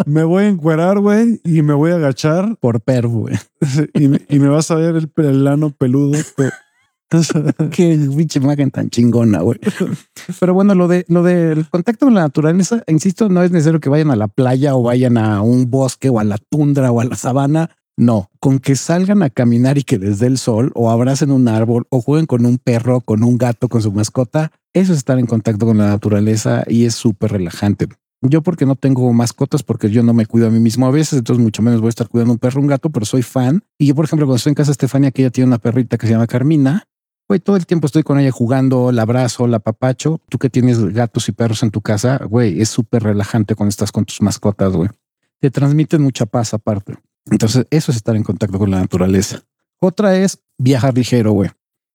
[0.07, 3.37] Me voy a encuerar, güey, y me voy a agachar por pervo, güey.
[3.95, 6.19] y me, y me vas a ver el pelano peludo.
[6.37, 6.51] pe-
[7.71, 9.59] Qué pinche imagen tan chingona, güey.
[10.41, 13.89] Pero bueno, lo de lo del contacto con la naturaleza, insisto, no es necesario que
[13.89, 17.05] vayan a la playa o vayan a un bosque o a la tundra o a
[17.05, 17.71] la sabana.
[17.97, 21.47] No, con que salgan a caminar y que les dé el sol o abracen un
[21.47, 25.21] árbol o jueguen con un perro, con un gato, con su mascota, eso es estar
[25.21, 27.87] en contacto con la naturaleza y es súper relajante.
[28.27, 31.19] Yo porque no tengo mascotas, porque yo no me cuido a mí mismo a veces,
[31.19, 33.63] entonces mucho menos voy a estar cuidando un perro, un gato, pero soy fan.
[33.79, 35.99] Y yo, por ejemplo, cuando estoy en casa de Estefania, que ella tiene una perrita
[35.99, 36.89] que se llama Carmina,
[37.27, 40.21] Güey, todo el tiempo estoy con ella jugando, la abrazo, la papacho.
[40.29, 43.93] Tú que tienes gatos y perros en tu casa, güey, es súper relajante cuando estás
[43.93, 44.91] con tus mascotas, güey.
[45.41, 46.97] Te transmiten mucha paz aparte.
[47.31, 49.43] Entonces, eso es estar en contacto con la naturaleza.
[49.81, 51.51] Otra es viajar ligero, güey.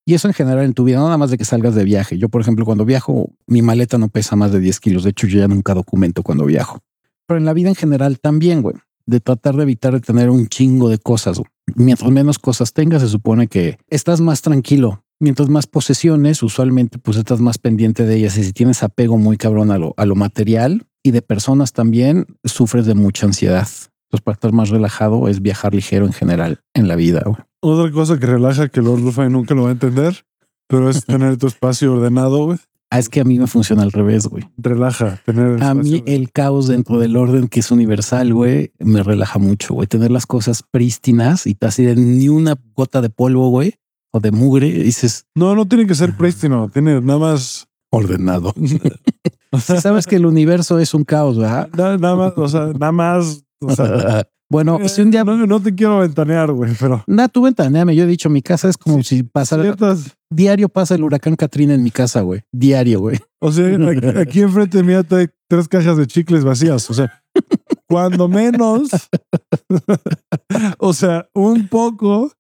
[0.06, 2.18] Y eso en general en tu vida, nada más de que salgas de viaje.
[2.18, 5.04] Yo, por ejemplo, cuando viajo, mi maleta no pesa más de 10 kilos.
[5.04, 6.80] De hecho, yo ya nunca documento cuando viajo.
[7.28, 8.76] Pero en la vida en general también, güey.
[9.06, 11.40] De tratar de evitar de tener un chingo de cosas.
[11.76, 15.04] Mientras menos cosas tengas, se supone que estás más tranquilo.
[15.20, 18.38] Mientras más posesiones, usualmente pues estás más pendiente de ellas.
[18.38, 22.26] Y si tienes apego muy cabrón a lo, a lo material y de personas también,
[22.44, 23.68] sufres de mucha ansiedad.
[24.10, 27.22] Entonces, para estar más relajado es viajar ligero en general en la vida.
[27.26, 27.38] güey.
[27.62, 30.26] Otra cosa que relaja que Lord Rufai nunca lo va a entender,
[30.68, 32.58] pero es tener tu espacio ordenado, güey.
[32.92, 34.46] Ah, es que a mí me funciona al revés, güey.
[34.58, 39.04] Relaja tener el A mí el caos dentro del orden que es universal, güey, me
[39.04, 39.88] relaja mucho, güey.
[39.88, 43.76] Tener las cosas prístinas y así de ni una gota de polvo, güey,
[44.12, 48.54] o de mugre, dices No, no tiene que ser prístino, tiene nada más, ordenado.
[49.60, 51.70] Sabes que el universo es un caos, ¿verdad?
[51.76, 55.60] nada, nada más, o sea, nada más, o sea, bueno, si un día no, no
[55.60, 57.96] te quiero ventanear, güey, pero Nah, tú ventaneame.
[57.96, 61.74] Yo he dicho, mi casa es como si pasara ciertas, diario pasa el huracán Katrina
[61.74, 62.42] en mi casa, güey.
[62.52, 63.20] Diario, güey.
[63.40, 67.24] o sea, aquí, aquí enfrente mía hay tres cajas de chicles vacías, o sea,
[67.88, 68.90] cuando menos,
[70.78, 72.32] o sea, un poco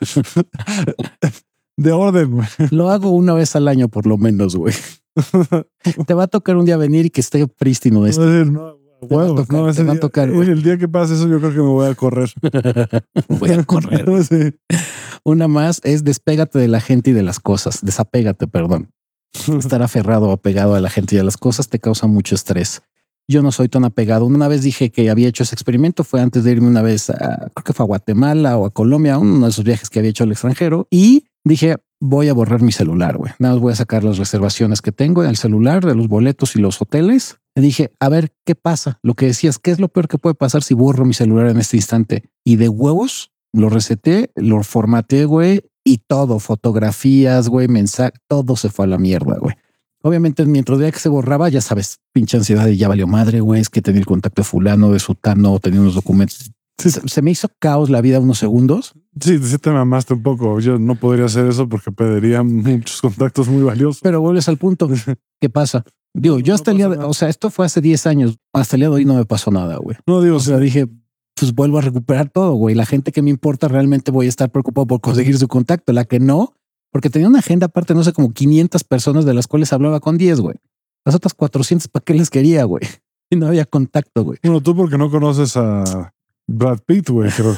[1.76, 2.46] de orden, güey.
[2.70, 4.74] Lo hago una vez al año, por lo menos, güey.
[6.06, 8.24] Te va a tocar un día venir y que esté prístino esto.
[8.26, 8.74] No,
[9.08, 10.50] Te va a tocar, no, te ese va a día- tocar, güey.
[10.50, 12.30] el día que pase eso, yo creo que me voy a correr.
[13.28, 14.06] Voy a correr.
[14.24, 14.54] Sí.
[15.24, 17.80] Una más es despégate de la gente y de las cosas.
[17.82, 18.90] Desapégate, perdón.
[19.58, 22.82] Estar aferrado o apegado a la gente y a las cosas te causa mucho estrés.
[23.30, 24.26] Yo no soy tan apegado.
[24.26, 26.02] Una vez dije que había hecho ese experimento.
[26.02, 29.18] Fue antes de irme una vez a, creo que fue a Guatemala o a Colombia,
[29.18, 30.88] uno de esos viajes que había hecho al extranjero.
[30.90, 33.32] Y dije, voy a borrar mi celular, güey.
[33.38, 36.56] Nada más voy a sacar las reservaciones que tengo en el celular de los boletos
[36.56, 37.38] y los hoteles.
[37.54, 38.98] Y dije, a ver qué pasa.
[39.00, 41.58] Lo que decías, ¿qué es lo peor que puede pasar si borro mi celular en
[41.60, 42.24] este instante?
[42.42, 48.70] Y de huevos lo reseté, lo formateé, güey, y todo, fotografías, güey, mensaje, todo se
[48.70, 49.54] fue a la mierda, güey.
[50.02, 53.60] Obviamente, mientras veía que se borraba, ya sabes, pinche ansiedad y ya valió madre, güey,
[53.60, 56.50] es que tenía el contacto de fulano, de sutano, tenía unos documentos.
[56.78, 58.94] Se, se me hizo caos la vida unos segundos.
[59.20, 60.60] Sí, sí te mamaste un poco.
[60.60, 64.00] Yo no podría hacer eso porque perdería muchos contactos muy valiosos.
[64.02, 64.88] Pero vuelves al punto.
[65.40, 65.84] ¿Qué pasa?
[66.14, 68.38] Digo, yo No hasta el día, de, o sea, esto fue hace 10 años.
[68.54, 69.96] Hasta el día de hoy no me pasó nada, güey.
[70.06, 70.88] No digo, O sea, dije,
[71.34, 72.74] pues vuelvo a recuperar todo, güey.
[72.74, 75.92] La gente que me importa realmente voy a estar preocupado por conseguir su contacto.
[75.92, 76.54] La que no,
[76.90, 80.18] porque tenía una agenda aparte, no sé, como 500 personas de las cuales hablaba con
[80.18, 80.56] 10, güey.
[81.04, 82.82] Las otras 400, ¿para qué les quería, güey?
[83.32, 84.40] Y no había contacto, güey.
[84.42, 86.12] bueno, tú porque no conoces a
[86.48, 87.56] Brad Pitt, güey, pero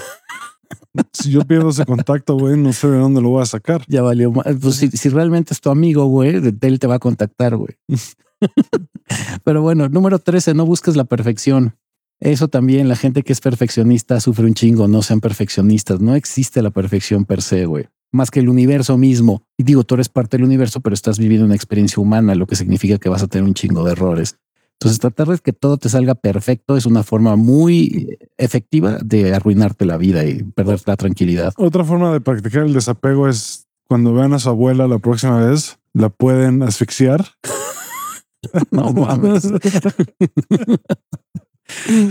[1.15, 3.83] si yo pierdo ese contacto, güey, no sé de dónde lo voy a sacar.
[3.89, 4.31] Ya valió.
[4.33, 7.75] Pues si, si realmente es tu amigo, güey, él te va a contactar, güey.
[9.45, 11.75] Pero bueno, número 13, no busques la perfección.
[12.21, 16.01] Eso también, la gente que es perfeccionista sufre un chingo, no sean perfeccionistas.
[16.01, 17.89] No existe la perfección per se, güey.
[18.13, 19.43] Más que el universo mismo.
[19.57, 22.57] Y digo, tú eres parte del universo, pero estás viviendo una experiencia humana, lo que
[22.57, 24.37] significa que vas a tener un chingo de errores.
[24.83, 29.85] Entonces, tratar de que todo te salga perfecto es una forma muy efectiva de arruinarte
[29.85, 31.55] la vida y perder la tranquilidad.
[31.57, 35.79] Otra forma de practicar el desapego es cuando vean a su abuela la próxima vez,
[35.93, 37.25] la pueden asfixiar.
[38.73, 39.45] No mames.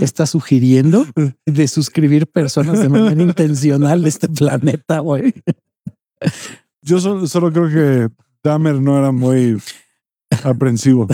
[0.00, 1.06] Está sugiriendo
[1.44, 5.34] de suscribir personas de manera intencional de este planeta, güey.
[6.82, 8.08] Yo solo, solo creo que
[8.42, 9.56] Dahmer no era muy
[10.44, 11.06] aprensivo.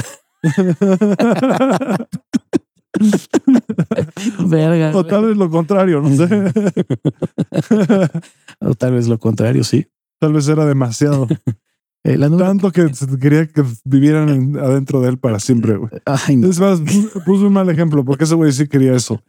[4.49, 4.93] Verga.
[4.97, 6.53] o tal vez lo contrario, no sé.
[8.61, 9.87] O tal vez lo contrario, sí.
[10.21, 11.29] Tal vez era demasiado.
[12.05, 12.91] Eh, la número- Tanto que
[13.21, 15.77] quería que vivieran en- adentro de él para siempre.
[15.77, 15.91] güey.
[16.07, 16.49] Ay, no.
[16.49, 19.23] Es más, pu- puse un mal ejemplo porque ese güey sí quería eso.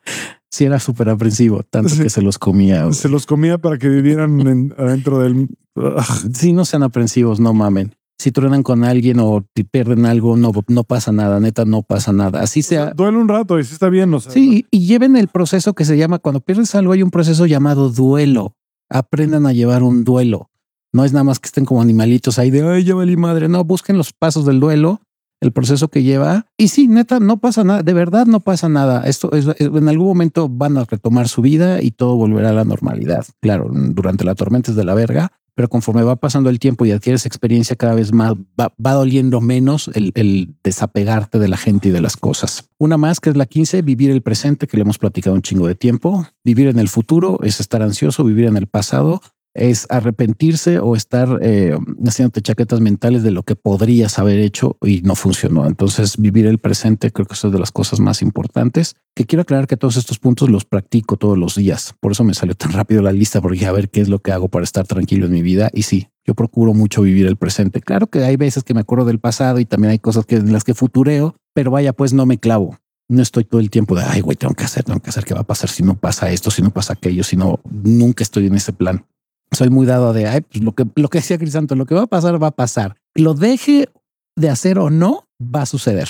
[0.52, 2.04] Sí, era súper aprensivo, tanto Sí.
[2.04, 2.84] que se los comía.
[2.84, 2.94] güey.
[2.94, 5.48] Se los comía para que vivieran en- adentro de él.
[5.76, 7.94] Ah, Sí, no sean aprensivos, no mamen.
[8.22, 12.12] si truenan con alguien o te pierden algo, no, no pasa nada, neta, no pasa
[12.12, 12.42] nada.
[12.42, 12.92] Así sea.
[12.94, 14.14] duele un rato y sí está bien.
[14.14, 17.46] O sí, y lleven el proceso que se llama, cuando pierdes algo, hay un proceso
[17.46, 18.56] llamado duelo.
[18.90, 20.50] Aprendan a llevar un duelo.
[20.92, 23.48] No es nada más que estén como animalitos ahí de, ay, ya valí madre.
[23.48, 25.00] No, busquen los pasos del duelo,
[25.42, 26.46] el proceso que lleva.
[26.58, 27.84] Y sí, neta, no pasa nada.
[27.84, 29.04] De verdad, no pasa nada.
[29.06, 32.66] Esto es, en algún momento van a retomar su vida y todo volverá a la
[32.66, 33.26] normalidad.
[33.42, 36.92] Claro, durante la tormenta es de la verga, pero conforme va pasando el tiempo y
[36.92, 42.02] adquieres experiencia cada vez más, va, doliendo menos el, desapegarte de la gente y de
[42.02, 42.70] las cosas.
[42.78, 45.68] Una más que es la 15, vivir el presente, que le hemos platicado un chingo
[45.68, 46.26] de tiempo.
[46.44, 49.22] Vivir en el futuro es estar ansioso, vivir en el pasado
[49.54, 55.02] es arrepentirse o estar eh, haciéndote chaquetas mentales de lo que podrías haber hecho y
[55.02, 55.66] no funcionó.
[55.66, 58.96] Entonces, vivir el presente creo que es de las cosas más importantes.
[59.16, 61.96] Que quiero aclarar que todos estos puntos los practico todos los días.
[62.00, 64.32] Por eso me salió tan rápido la lista, porque a ver qué es lo que
[64.32, 65.70] hago para estar tranquilo en mi vida.
[65.74, 67.82] Y sí, yo procuro mucho vivir el presente.
[67.82, 70.54] Claro que hay veces que me acuerdo del pasado y también hay cosas que en
[70.54, 72.78] las que futureo, pero vaya, pues no me clavo.
[73.12, 75.34] No estoy todo el tiempo de, ay, güey, tengo que hacer, tengo que hacer, qué
[75.34, 78.46] va a pasar si no pasa esto, si no pasa aquello, si no, nunca estoy
[78.46, 79.04] en ese plan
[79.52, 82.04] soy muy dado de ay, pues lo que lo que decía Crisanto, lo que va
[82.04, 82.96] a pasar, va a pasar.
[83.16, 83.90] Lo deje
[84.36, 86.10] de hacer o no, va a suceder.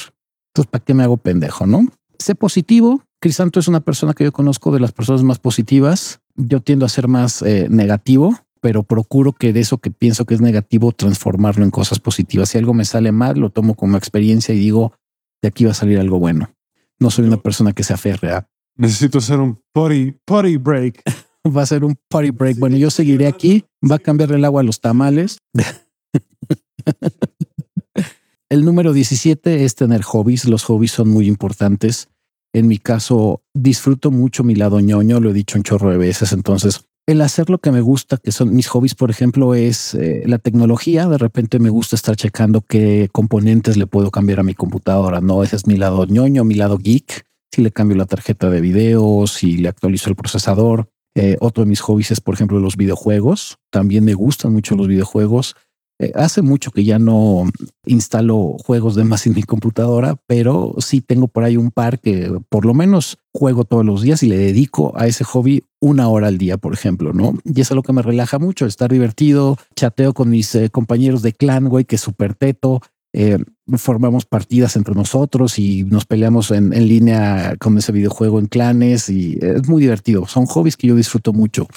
[0.50, 1.66] Entonces, ¿para qué me hago pendejo?
[1.66, 1.88] No
[2.20, 3.04] sé positivo.
[3.22, 6.22] Crisanto es una persona que yo conozco de las personas más positivas.
[6.36, 10.36] Yo tiendo a ser más eh, negativo, pero procuro que de eso que pienso que
[10.36, 12.50] es negativo, transformarlo en cosas positivas.
[12.50, 14.94] Si algo me sale mal, lo tomo como experiencia y digo,
[15.42, 16.52] de aquí va a salir algo bueno.
[17.00, 18.48] No soy una persona que se aferre a.
[18.76, 21.02] Necesito hacer un potty, potty break.
[21.56, 22.58] va a ser un party break.
[22.58, 23.66] Bueno, yo seguiré aquí.
[23.89, 25.38] Va a cambiar el agua a los tamales.
[28.50, 30.45] el número 17 es tener hobbies.
[30.45, 32.10] Los hobbies son muy importantes.
[32.54, 36.34] En mi caso, disfruto mucho mi lado ñoño, lo he dicho un chorro de veces.
[36.34, 40.24] Entonces, el hacer lo que me gusta, que son mis hobbies, por ejemplo, es eh,
[40.26, 41.08] la tecnología.
[41.08, 45.22] De repente me gusta estar checando qué componentes le puedo cambiar a mi computadora.
[45.22, 47.26] No, ese es mi lado ñoño, mi lado geek.
[47.52, 50.89] Si le cambio la tarjeta de video, si le actualizo el procesador,
[51.22, 53.57] eh, otro de mis hobbies es, por ejemplo, los videojuegos.
[53.72, 55.57] También me gustan mucho los videojuegos.
[56.01, 57.43] Eh, hace mucho que ya no
[57.86, 62.32] instalo juegos de más en mi computadora, pero sí tengo por ahí un par que
[62.47, 66.28] por lo menos juego todos los días y le dedico a ese hobby una hora
[66.28, 67.34] al día, por ejemplo, ¿no?
[67.43, 71.34] Y es lo que me relaja mucho, estar divertido, chateo con mis eh, compañeros de
[71.34, 73.39] clan, güey, que es súper teto, eh,
[73.78, 79.38] formamos partidas entre nosotros y nos peleamos en, línea con ese videojuego en clanes y
[79.41, 80.28] es muy divertido.
[80.28, 81.67] Son hobbies que yo disfruto mucho.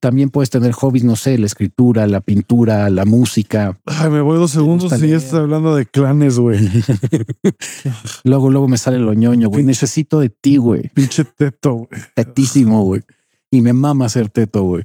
[0.00, 3.78] También puedes tener hobbies, no sé, la escritura, la pintura, la música.
[3.86, 6.60] Ay, me voy dos segundos y ya estás hablando de clanes, güey.
[8.24, 9.64] luego, luego me sale lo ñoño, güey.
[9.64, 10.90] Necesito de ti, güey.
[10.94, 11.88] Pinche teto, güey.
[12.14, 13.02] Tetísimo, güey.
[13.50, 14.84] Y me mama ser teto, güey.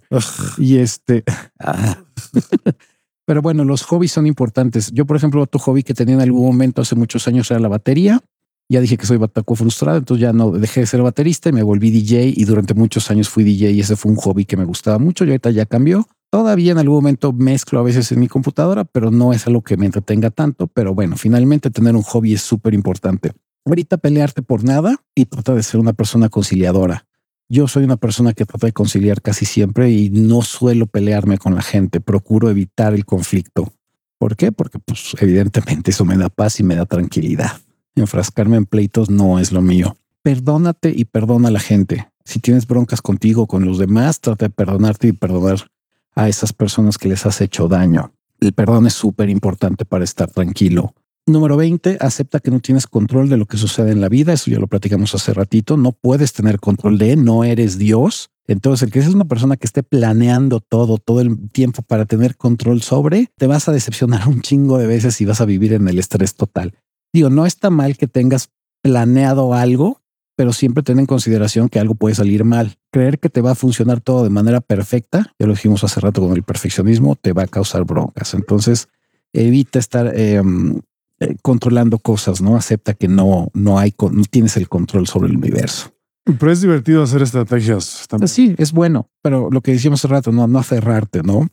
[0.57, 1.24] y este.
[3.30, 4.92] Pero bueno, los hobbies son importantes.
[4.92, 7.68] Yo, por ejemplo, otro hobby que tenía en algún momento hace muchos años era la
[7.68, 8.24] batería.
[8.68, 11.62] Ya dije que soy bataco frustrado, entonces ya no dejé de ser baterista y me
[11.62, 14.66] volví DJ y durante muchos años fui DJ y ese fue un hobby que me
[14.66, 16.08] gustaba mucho y ahorita ya cambió.
[16.32, 19.78] Todavía en algún momento mezclo a veces en mi computadora, pero no es algo que
[19.78, 20.66] me entretenga tanto.
[20.66, 23.34] Pero bueno, finalmente tener un hobby es súper importante.
[23.64, 27.06] Ahorita pelearte por nada y trata de ser una persona conciliadora.
[27.52, 31.56] Yo soy una persona que trata de conciliar casi siempre y no suelo pelearme con
[31.56, 32.00] la gente.
[32.00, 33.74] Procuro evitar el conflicto.
[34.20, 34.52] ¿Por qué?
[34.52, 37.54] Porque pues evidentemente eso me da paz y me da tranquilidad.
[37.95, 39.97] Enfrascarme en pleitos no es lo mío.
[40.22, 42.08] Perdónate y perdona a la gente.
[42.24, 45.72] Si tienes broncas contigo con los demás, trata de perdonarte y perdonar
[46.14, 48.14] a esas personas que les has hecho daño.
[48.39, 50.93] El perdón es súper importante para estar tranquilo.
[51.30, 54.34] Número 20, acepta que no tienes control de lo que sucede en la vida.
[54.34, 55.78] Eso ya lo platicamos hace ratito.
[55.78, 58.32] No puedes tener control de, no eres Dios.
[58.48, 62.36] Entonces, el que es una persona que esté planeando todo, todo el tiempo para tener
[62.36, 65.88] control sobre, te vas a decepcionar un chingo de veces y vas a vivir en
[65.88, 66.74] el estrés total.
[67.14, 68.50] Digo, no está mal que tengas
[68.82, 70.02] planeado algo,
[70.36, 72.78] pero siempre ten en consideración que algo puede salir mal.
[72.92, 76.22] Creer que te va a funcionar todo de manera perfecta, ya lo dijimos hace rato
[76.22, 78.34] con el perfeccionismo, te va a causar broncas.
[78.34, 78.88] Entonces,
[79.32, 80.82] evita estar em,
[81.20, 82.56] eh, controlando cosas, ¿no?
[82.56, 85.94] Acepta que no, no hay, no tienes el control sobre el universo.
[86.24, 88.28] Pero es divertido hacer estrategias también.
[88.28, 91.48] Sí, es bueno, pero lo que decíamos hace rato, no, no aferrarte, ¿no?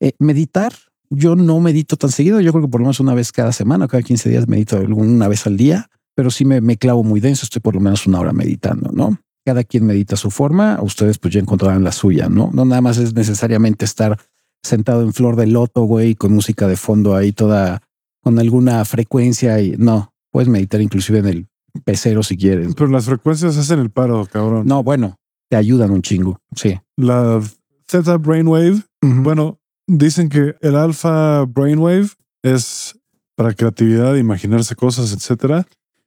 [0.00, 0.72] Eh, meditar,
[1.10, 3.88] yo no medito tan seguido, yo creo que por lo menos una vez cada semana,
[3.88, 7.44] cada 15 días medito una vez al día, pero sí me, me clavo muy denso,
[7.44, 9.18] estoy por lo menos una hora meditando, ¿no?
[9.44, 12.50] Cada quien medita a su forma, ustedes pues ya encontrarán la suya, ¿no?
[12.52, 14.18] No nada más es necesariamente estar
[14.62, 17.82] sentado en flor de loto, güey, con música de fondo ahí toda
[18.22, 21.48] con alguna frecuencia y no, puedes meditar inclusive en el
[21.84, 22.74] pecero si quieres.
[22.74, 24.66] Pero las frecuencias hacen el paro, cabrón.
[24.66, 25.16] No, bueno,
[25.48, 26.38] te ayudan un chingo.
[26.54, 26.78] Sí.
[26.96, 27.40] La
[27.86, 32.08] Theta Brainwave, bueno, dicen que el alfa Brainwave
[32.42, 32.96] es
[33.36, 35.66] para creatividad, imaginarse cosas, etcétera.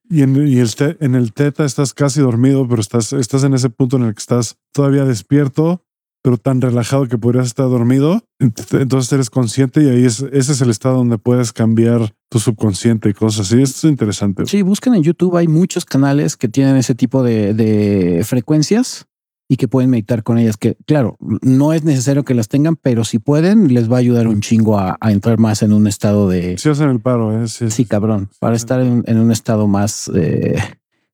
[0.09, 3.53] Y en, y el te- en el teta estás casi dormido, pero estás, estás en
[3.53, 5.83] ese punto en el que estás todavía despierto,
[6.23, 8.23] pero tan relajado que podrías estar dormido.
[8.39, 12.39] Ent- Entonces eres consciente y ahí es, ese es el estado donde puedes cambiar tu
[12.39, 13.61] subconsciente y cosas así.
[13.61, 14.45] Esto es interesante.
[14.47, 15.35] Sí, busquen en YouTube.
[15.37, 19.05] Hay muchos canales que tienen ese tipo de, de frecuencias
[19.49, 20.55] y que pueden meditar con ellas.
[20.55, 24.27] Que claro, no es necesario que las tengan, pero si pueden, les va a ayudar
[24.29, 27.47] un chingo a, a entrar más en un estado de Si hacen el paro, ¿eh?
[27.49, 30.55] Sí, sí, cabrón, para estar en, en un estado más eh,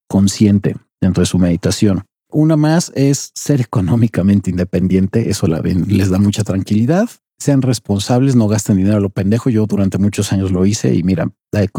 [0.07, 2.03] consciente dentro de su meditación.
[2.32, 5.30] Una más es ser económicamente independiente.
[5.30, 7.10] Eso la ven, les da mucha tranquilidad.
[7.40, 9.50] Sean responsables, no gasten dinero a lo pendejo.
[9.50, 11.32] Yo durante muchos años lo hice y mira,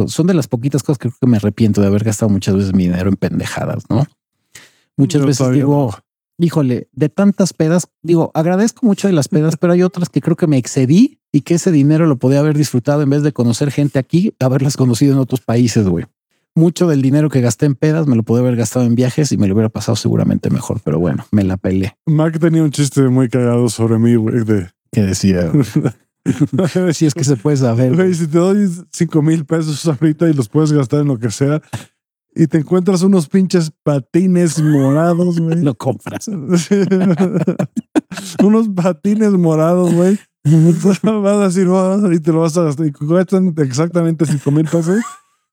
[0.06, 2.74] son de las poquitas cosas que creo que me arrepiento de haber gastado muchas veces
[2.74, 4.06] mi dinero en pendejadas, ¿no?
[4.96, 5.94] Muchas Yo veces digo,
[6.38, 10.36] híjole, de tantas pedas, digo, agradezco mucho de las pedas, pero hay otras que creo
[10.36, 13.70] que me excedí y que ese dinero lo podía haber disfrutado en vez de conocer
[13.70, 16.06] gente aquí, haberlas conocido en otros países, güey.
[16.54, 19.36] Mucho del dinero que gasté en pedas me lo pude haber gastado en viajes y
[19.36, 21.96] me lo hubiera pasado seguramente mejor, pero bueno, me la pelé.
[22.06, 24.68] Mac tenía un chiste muy cagado sobre mí, güey, de...
[24.92, 25.52] Que decía,
[26.92, 27.94] si es que se puede saber.
[27.94, 31.30] Güey, si te doy cinco mil pesos ahorita y los puedes gastar en lo que
[31.30, 31.62] sea
[32.34, 35.56] y te encuentras unos pinches patines morados, güey.
[35.62, 36.28] Lo compras.
[38.42, 40.18] unos patines morados, güey.
[40.44, 42.86] Vas a decir, "Oh", y te lo vas a gastar.
[42.86, 45.00] Y cuestan exactamente cinco mil pesos.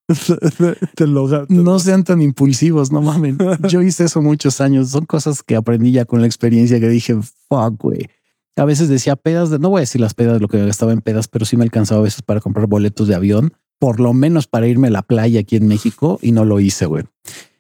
[0.96, 1.46] te lo.
[1.50, 3.38] No sean tan impulsivos, no mamen.
[3.70, 4.90] Yo hice eso muchos años.
[4.90, 7.16] Son cosas que aprendí ya con la experiencia que dije,
[7.50, 8.08] fuck, güey.
[8.56, 10.92] A veces decía pedas de, no voy a decir las pedas de lo que gastaba
[10.92, 14.14] en pedas, pero sí me alcanzaba a veces para comprar boletos de avión, por lo
[14.14, 17.04] menos para irme a la playa aquí en México y no lo hice, güey.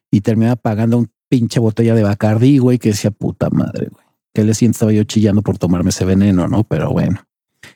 [0.09, 4.05] Y terminaba pagando un pinche botella de Bacardi, güey, que decía puta madre, güey.
[4.33, 6.63] Que le siento estaba yo chillando por tomarme ese veneno, ¿no?
[6.63, 7.21] Pero bueno.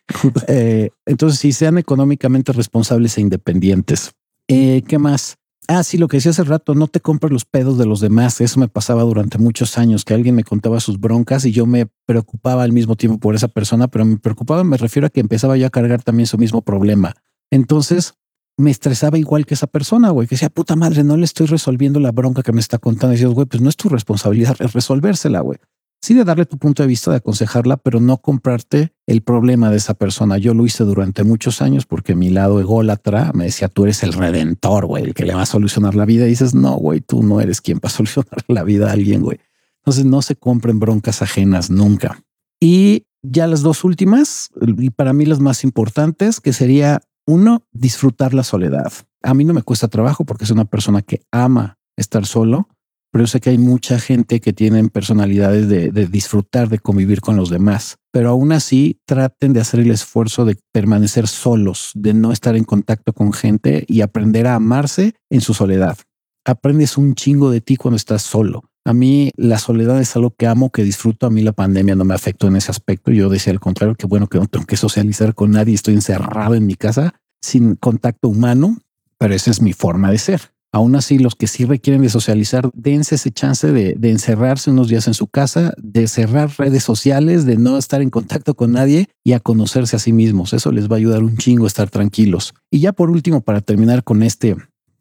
[0.47, 4.13] Eh, entonces, sí, sean económicamente responsables e independientes.
[4.53, 5.37] Eh, ¿Qué más?
[5.69, 8.41] Ah, sí, lo que decía hace rato, no te compres los pedos de los demás.
[8.41, 11.87] Eso me pasaba durante muchos años, que alguien me contaba sus broncas y yo me
[12.05, 15.55] preocupaba al mismo tiempo por esa persona, pero me preocupaba, me refiero a que empezaba
[15.55, 17.13] yo a cargar también su mismo problema.
[17.49, 18.15] Entonces
[18.57, 22.01] me estresaba igual que esa persona, güey, que decía, puta madre, no le estoy resolviendo
[22.01, 23.13] la bronca que me está contando.
[23.13, 25.59] Y decías, güey, pues no es tu responsabilidad es resolvérsela, güey.
[26.03, 29.77] Sí de darle tu punto de vista, de aconsejarla, pero no comprarte el problema de
[29.77, 30.39] esa persona.
[30.39, 34.13] Yo lo hice durante muchos años porque mi lado ególatra me decía, tú eres el
[34.13, 36.25] redentor, güey, el que le va a solucionar la vida.
[36.25, 39.21] Y dices, no, güey, tú no eres quien va a solucionar la vida a alguien,
[39.21, 39.39] güey.
[39.81, 42.23] Entonces no se compren broncas ajenas nunca.
[42.59, 48.33] Y ya las dos últimas, y para mí las más importantes, que sería uno, disfrutar
[48.33, 48.91] la soledad.
[49.21, 52.69] A mí no me cuesta trabajo porque soy una persona que ama estar solo,
[53.11, 57.35] pero sé que hay mucha gente que tienen personalidades de, de, disfrutar de convivir con
[57.35, 57.97] los demás.
[58.11, 62.63] Pero aún así traten de hacer el esfuerzo de permanecer solos, de no estar en
[62.63, 65.97] contacto con gente y aprender a amarse en su soledad.
[66.45, 68.63] Aprendes un chingo de ti cuando estás solo.
[68.83, 71.27] A mí la soledad es algo que amo, que disfruto.
[71.27, 73.11] A mí la pandemia no me afectó en ese aspecto.
[73.11, 75.75] Yo decía al contrario, que bueno que no tengo que socializar con nadie.
[75.75, 78.77] Estoy encerrado en mi casa sin contacto humano,
[79.17, 80.41] pero esa es mi forma de ser.
[80.73, 85.05] Aún así, los que sí requieren de socializar, dense ese chance de, encerrarse unos días
[85.07, 89.33] en su casa, de cerrar redes sociales, de no estar en contacto con nadie y
[89.33, 90.53] a conocerse a sí mismos.
[90.53, 92.53] Eso les va a ayudar un chingo a estar tranquilos.
[92.69, 94.55] Y ya por último, para terminar con este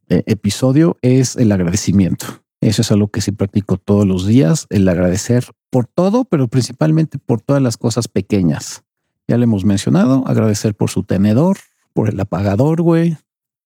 [0.08, 2.26] eh, episodio, es el agradecimiento.
[2.60, 7.18] Eso es algo que sí practico todos los días, el agradecer por todo, pero principalmente
[7.18, 8.82] por todas las cosas pequeñas.
[9.28, 11.58] Ya le hemos mencionado, agradecer por su tenedor,
[11.94, 13.16] por el apagador, güey,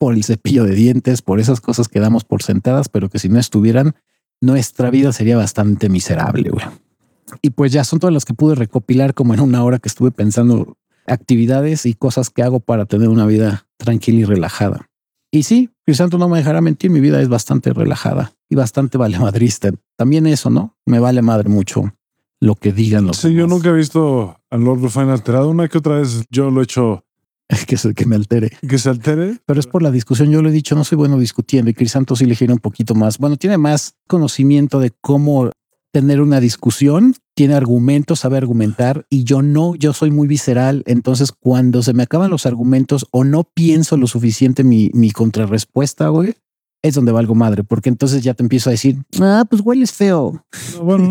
[0.05, 3.31] por el cepillo de dientes, por esas cosas que damos por sentadas, pero que si
[3.31, 3.95] no estuvieran,
[4.43, 6.67] nuestra vida sería bastante miserable, güey.
[7.41, 10.11] Y pues ya son todas las que pude recopilar como en una hora que estuve
[10.11, 10.77] pensando
[11.07, 14.91] actividades y cosas que hago para tener una vida tranquila y relajada.
[15.31, 19.19] Y sí, Crisanto no me dejará mentir, mi vida es bastante relajada y bastante vale
[19.19, 19.71] madrista.
[19.97, 20.77] También eso, ¿no?
[20.85, 21.95] Me vale madre mucho
[22.41, 23.39] lo que digan los Sí, demás.
[23.41, 25.49] yo nunca he visto al Lord Rufine alterado.
[25.49, 27.07] Una que otra vez yo lo he hecho
[27.67, 28.51] que es el que me altere.
[28.67, 29.39] Que se altere.
[29.47, 30.31] Pero es por la discusión.
[30.31, 32.95] Yo lo he dicho, no soy bueno discutiendo y Crisanto sí le gira un poquito
[32.95, 33.19] más.
[33.19, 35.51] Bueno, tiene más conocimiento de cómo
[35.93, 40.83] tener una discusión, tiene argumentos, sabe argumentar y yo no, yo soy muy visceral.
[40.87, 46.09] Entonces, cuando se me acaban los argumentos o no pienso lo suficiente mi, mi contrarrespuesta,
[46.09, 46.35] güey,
[46.83, 50.45] es donde valgo madre, porque entonces ya te empiezo a decir, ah, pues hueles feo.
[50.75, 51.11] No, bueno,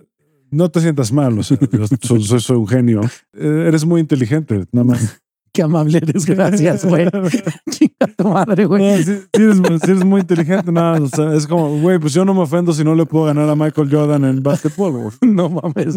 [0.50, 1.38] no, te sientas mal.
[1.38, 3.02] O sea, yo soy, soy, soy un genio.
[3.34, 5.20] Eh, eres muy inteligente, nada más.
[5.54, 7.06] Qué amable eres, gracias, güey.
[7.70, 8.82] Chinga tu madre, güey.
[8.82, 10.98] No, sí, sí eres, eres muy inteligente, nada.
[11.00, 13.48] O sea, es como, güey, pues yo no me ofendo si no le puedo ganar
[13.50, 14.92] a Michael Jordan en básquetbol.
[14.92, 15.12] Güey.
[15.32, 15.96] No mames.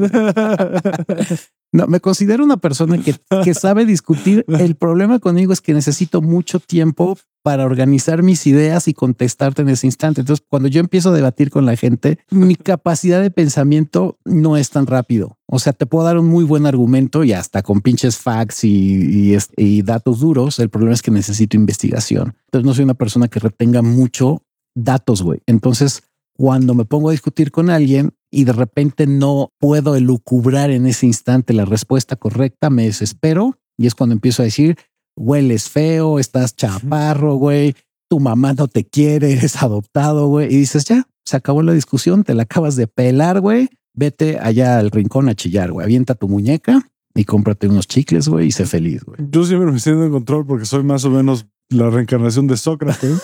[1.71, 4.45] No, me considero una persona que, que sabe discutir.
[4.59, 9.69] El problema conmigo es que necesito mucho tiempo para organizar mis ideas y contestarte en
[9.69, 10.21] ese instante.
[10.21, 14.71] Entonces, cuando yo empiezo a debatir con la gente, mi capacidad de pensamiento no es
[14.71, 15.37] tan rápido.
[15.45, 19.37] O sea, te puedo dar un muy buen argumento y hasta con pinches facts y,
[19.57, 20.57] y datos duros.
[20.57, 22.35] El problema es que necesito investigación.
[22.47, 24.41] Entonces, no soy una persona que retenga mucho
[24.73, 25.41] datos, güey.
[25.45, 26.01] Entonces,
[26.35, 31.05] cuando me pongo a discutir con alguien, y de repente no puedo elucubrar en ese
[31.05, 34.77] instante la respuesta correcta, me desespero y es cuando empiezo a decir,
[35.15, 37.75] hueles feo, estás chaparro, güey,
[38.09, 42.23] tu mamá no te quiere, eres adoptado, güey, y dices, ya, se acabó la discusión,
[42.23, 46.27] te la acabas de pelar, güey, vete allá al rincón a chillar, güey, avienta tu
[46.27, 49.17] muñeca y cómprate unos chicles, güey, y sé feliz, güey.
[49.31, 53.21] Yo siempre me siento en control porque soy más o menos la reencarnación de Sócrates.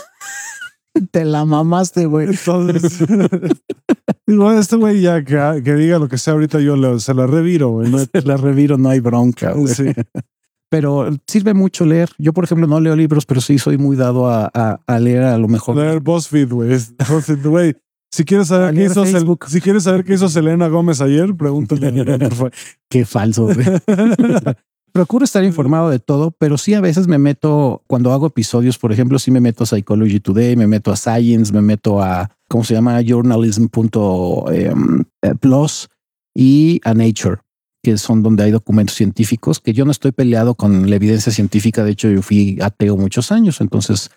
[1.12, 2.28] Te la mamaste, güey.
[2.28, 3.00] Entonces,
[4.28, 7.90] digo, este güey ya que, diga lo que sea ahorita, yo se la reviro, güey.
[7.90, 9.74] No, la reviro, no hay bronca, güey.
[9.74, 9.86] Sí.
[10.72, 12.10] Pero sirve mucho leer.
[12.18, 14.46] Yo, por ejemplo, no leo libros, pero sí soy muy dado a,
[14.88, 15.76] a, leer a lo mejor.
[15.76, 17.76] Leer BuzzFeed, güey.
[18.10, 19.06] Si quieres saber qué hizo,
[19.48, 21.92] si quieres saber qué hizo Selena Gómez ayer, pregúntale.
[22.90, 23.50] qué falso.
[24.94, 28.94] Procuro estar informado de todo, pero sí a veces me meto, cuando hago episodios, por
[28.94, 32.64] ejemplo, sí me meto a Psychology Today, me meto a Science, me meto a, ¿cómo
[32.64, 33.02] se llama?
[33.02, 35.36] Journalism.plus em, eh,
[36.34, 37.42] y a Nature,
[37.84, 41.84] que son donde hay documentos científicos, que yo no estoy peleado con la evidencia científica.
[41.84, 44.12] De hecho, yo fui ateo muchos años, entonces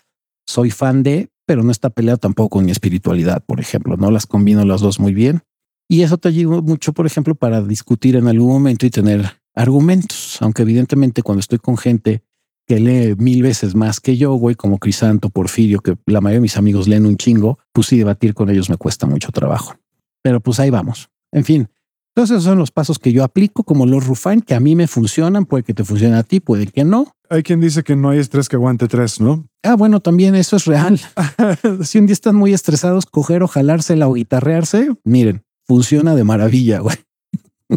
[0.45, 4.25] soy fan de, pero no está peleado tampoco con mi espiritualidad, por ejemplo, no las
[4.25, 5.41] combino las dos muy bien.
[5.87, 10.37] Y eso te ayuda mucho, por ejemplo, para discutir en algún momento y tener argumentos,
[10.41, 12.23] aunque evidentemente cuando estoy con gente
[12.67, 16.41] que lee mil veces más que yo, güey, como Crisanto, Porfirio, que la mayoría de
[16.41, 19.75] mis amigos leen un chingo, pues sí, debatir con ellos me cuesta mucho trabajo.
[20.23, 21.09] Pero pues ahí vamos.
[21.31, 21.69] En fin,
[22.15, 24.87] entonces esos son los pasos que yo aplico como los Rufine, que a mí me
[24.87, 27.13] funcionan, puede que te funcione a ti, puede que no.
[27.29, 29.45] Hay quien dice que no hay estrés que aguante tres, ¿no?
[29.63, 30.97] Ah, bueno, también eso es real.
[31.83, 36.79] si un día están muy estresados, coger o jalársela o guitarrearse, miren, funciona de maravilla,
[36.79, 36.95] güey.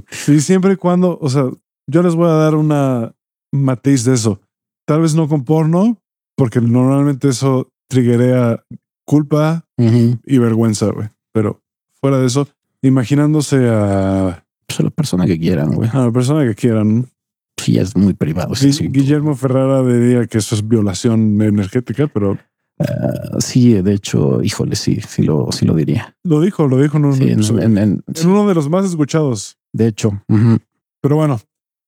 [0.08, 1.46] Sí, siempre y cuando, o sea,
[1.88, 3.16] yo les voy a dar una
[3.52, 4.40] matiz de eso.
[4.86, 6.00] Tal vez no con porno,
[6.36, 8.62] porque normalmente eso triguea
[9.04, 11.08] culpa y vergüenza, güey.
[11.32, 11.60] Pero
[12.00, 12.46] fuera de eso,
[12.82, 14.44] imaginándose a...
[14.66, 15.88] Pues a la persona que quieran, güey.
[15.92, 17.06] A la persona que quieran.
[17.56, 18.54] Sí, es muy privado.
[18.54, 22.38] Guillermo Ferrara diría que eso es violación energética, pero...
[22.78, 26.16] Ah, sí, de hecho, híjole, sí, sí lo, sí lo diría.
[26.22, 29.58] Lo dijo, lo dijo en, en, uno de los más escuchados.
[29.72, 30.22] De hecho.
[31.00, 31.40] Pero bueno,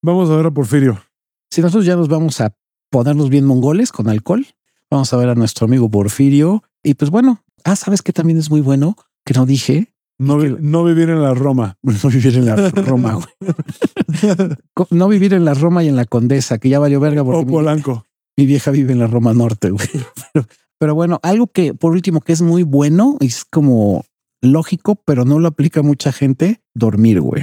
[0.02, 1.02] Vamos a ver a Porfirio.
[1.50, 2.54] Si nosotros ya nos vamos a
[2.90, 4.46] ponernos bien mongoles con alcohol,
[4.90, 6.62] vamos a ver a nuestro amigo Porfirio.
[6.82, 9.92] Y pues bueno, ah, sabes que también es muy bueno que no dije.
[10.20, 11.78] No, no vivir en la Roma.
[11.82, 13.18] No vivir en la Roma,
[14.90, 17.22] no vivir en la Roma y en la Condesa, que ya valió verga.
[17.22, 18.04] O Polanco.
[18.36, 19.88] Mi, vieja vive en la Roma Norte, güey.
[20.32, 20.46] Pero,
[20.78, 24.04] pero bueno, algo que por último que es muy bueno, es como
[24.42, 27.42] lógico, pero no lo aplica mucha gente, dormir, güey.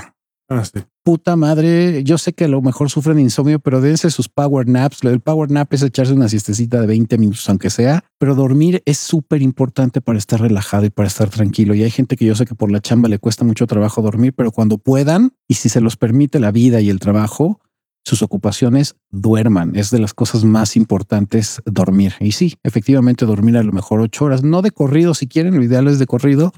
[0.50, 4.28] Ah, sí puta madre, yo sé que a lo mejor sufren insomnio, pero dense sus
[4.28, 5.06] power naps.
[5.06, 8.98] El power nap es echarse una siestecita de 20 minutos, aunque sea, pero dormir es
[8.98, 11.74] súper importante para estar relajado y para estar tranquilo.
[11.76, 14.34] Y hay gente que yo sé que por la chamba le cuesta mucho trabajo dormir,
[14.36, 17.62] pero cuando puedan y si se los permite la vida y el trabajo,
[18.04, 19.78] sus ocupaciones duerman.
[19.78, 22.16] Es de las cosas más importantes dormir.
[22.20, 25.64] Y sí, efectivamente dormir a lo mejor ocho horas, no de corrido si quieren, lo
[25.64, 26.52] ideal es de corrido,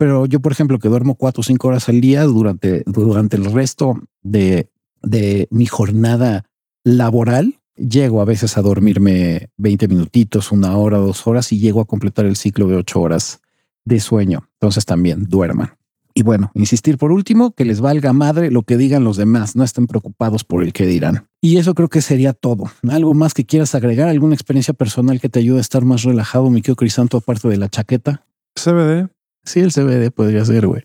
[0.00, 3.44] pero yo, por ejemplo, que duermo cuatro o cinco horas al día durante, durante el
[3.44, 4.70] resto de,
[5.02, 6.46] de mi jornada
[6.84, 11.84] laboral, llego a veces a dormirme 20 minutitos, una hora, dos horas y llego a
[11.84, 13.42] completar el ciclo de ocho horas
[13.84, 14.48] de sueño.
[14.54, 15.74] Entonces también duerman.
[16.14, 19.64] Y bueno, insistir por último, que les valga madre lo que digan los demás, no
[19.64, 21.26] estén preocupados por el que dirán.
[21.42, 22.70] Y eso creo que sería todo.
[22.88, 24.08] ¿Algo más que quieras agregar?
[24.08, 27.58] ¿Alguna experiencia personal que te ayude a estar más relajado, mi querido Crisanto, aparte de
[27.58, 28.24] la chaqueta?
[28.54, 29.10] CBD.
[29.44, 30.82] Sí, el CBD podría ser, güey.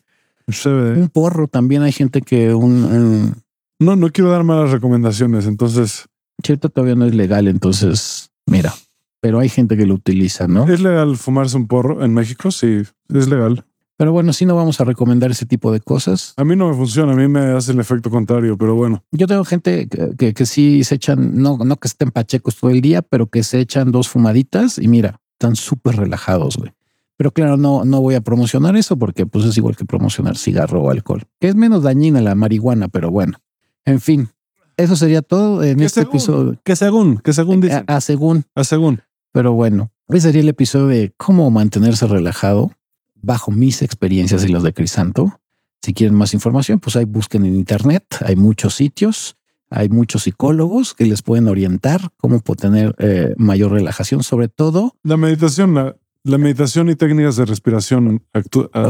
[0.47, 0.97] CBD.
[0.97, 3.35] Un porro también hay gente que un,
[3.79, 6.05] No, no quiero dar malas recomendaciones, entonces.
[6.43, 8.73] Cierto, todavía no es legal, entonces, mira,
[9.21, 10.67] pero hay gente que lo utiliza, ¿no?
[10.67, 12.51] ¿Es legal fumarse un porro en México?
[12.51, 13.65] Sí, es legal.
[13.97, 16.33] Pero bueno, sí no vamos a recomendar ese tipo de cosas.
[16.35, 19.03] A mí no me funciona, a mí me hace el efecto contrario, pero bueno.
[19.11, 22.81] Yo tengo gente que, que, sí se echan, no, no que estén pachecos todo el
[22.81, 26.73] día, pero que se echan dos fumaditas y mira, están súper relajados, güey.
[27.17, 30.83] Pero claro, no, no voy a promocionar eso porque pues es igual que promocionar cigarro
[30.83, 33.39] o alcohol, que es menos dañina la marihuana, pero bueno.
[33.85, 34.29] En fin,
[34.77, 36.59] eso sería todo en este episodio.
[36.63, 37.83] Que según, que según dice.
[37.87, 38.45] A, según.
[38.55, 39.01] A según.
[39.31, 42.71] Pero bueno, ese sería el episodio de cómo mantenerse relajado
[43.15, 45.39] bajo mis experiencias y las de Crisanto
[45.81, 48.05] Si quieren más información, pues ahí busquen en internet.
[48.25, 49.37] Hay muchos sitios,
[49.69, 54.95] hay muchos psicólogos que les pueden orientar cómo tener eh, mayor relajación, sobre todo.
[55.03, 55.95] La meditación, la,
[56.25, 58.21] la meditación y técnicas de respiración.
[58.33, 58.41] ah,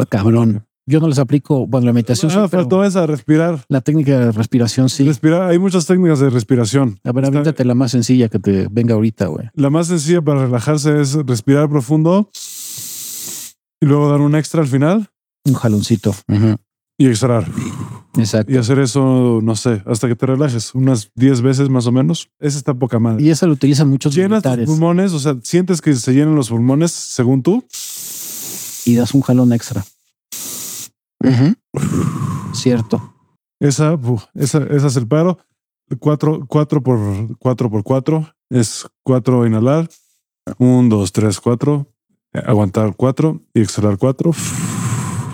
[0.02, 0.66] Oh, cabrón.
[0.88, 3.66] Yo no les aplico, bueno, la meditación ah, faltó esa, respirar.
[3.70, 5.04] la técnica de respiración sí.
[5.04, 5.50] Respirar.
[5.50, 7.00] Hay muchas técnicas de respiración.
[7.04, 7.26] A ver,
[7.66, 9.50] la más sencilla que te venga ahorita, güey.
[9.56, 12.30] La más sencilla para relajarse es respirar profundo
[13.82, 15.10] y luego dar un extra al final
[15.44, 16.12] Un jaloncito.
[16.28, 16.56] Ujú.
[17.00, 17.46] y exhalar.
[18.18, 18.52] Exacto.
[18.52, 22.30] Y hacer eso, no sé, hasta que te relajes, unas 10 veces más o menos.
[22.40, 23.24] Esa está poca madre.
[23.24, 26.36] Y eso lo utilizan muchos Llenas tus militares pulmones, o sea, sientes que se llenan
[26.36, 27.64] los pulmones según tú.
[28.86, 29.84] y das un jalón extra.
[32.54, 33.14] Cierto.
[33.60, 35.40] Esa, uf, esa, esa es el paro.
[36.00, 39.90] Cuatro, cuatro por cuatro por cuatro es cuatro inhalar.
[40.58, 41.88] Un, dos, tres, cuatro.
[42.34, 44.32] Eh, Aguantar cuatro y exhalar cuatro.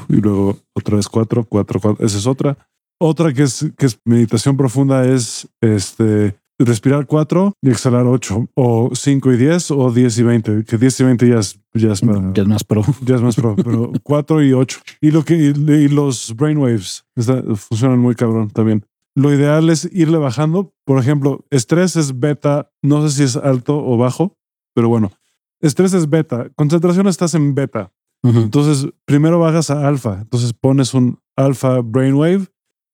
[0.09, 2.05] Y luego otra vez cuatro, cuatro, cuatro.
[2.05, 2.57] Esa es otra.
[3.03, 8.91] Otra que es, que es meditación profunda es este respirar cuatro y exhalar ocho o
[8.93, 10.63] cinco y diez o diez y veinte.
[10.63, 12.83] Que diez y veinte ya es, ya es, para- Ya es más pro.
[13.03, 14.79] ya es más pro, pero cuatro y ocho.
[15.01, 18.85] Y lo que y, y los brainwaves está- funcionan muy cabrón también.
[19.15, 20.71] Lo ideal es irle bajando.
[20.85, 22.69] Por ejemplo, estrés es beta.
[22.83, 24.37] No sé si es alto o bajo,
[24.75, 25.11] pero bueno,
[25.59, 26.49] estrés es beta.
[26.55, 27.91] Concentración estás en beta.
[28.23, 28.37] Ujú.
[28.39, 30.19] Entonces, primero bajas a alfa.
[30.21, 32.45] Entonces pones un alfa brainwave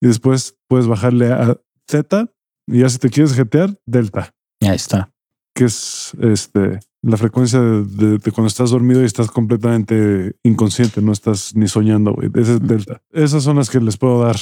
[0.01, 1.57] y después puedes bajarle a
[1.89, 2.31] zeta.
[2.67, 5.11] Y ya si te quieres jetear, delta Ahí está.
[5.55, 11.01] que es este la frecuencia de, de- de cuando estás dormido y estás completamente inconsciente,
[11.01, 12.29] no estás ni soñando, güey.
[12.35, 13.01] Ese es delta.
[13.13, 14.35] Esas son las que les puedo dar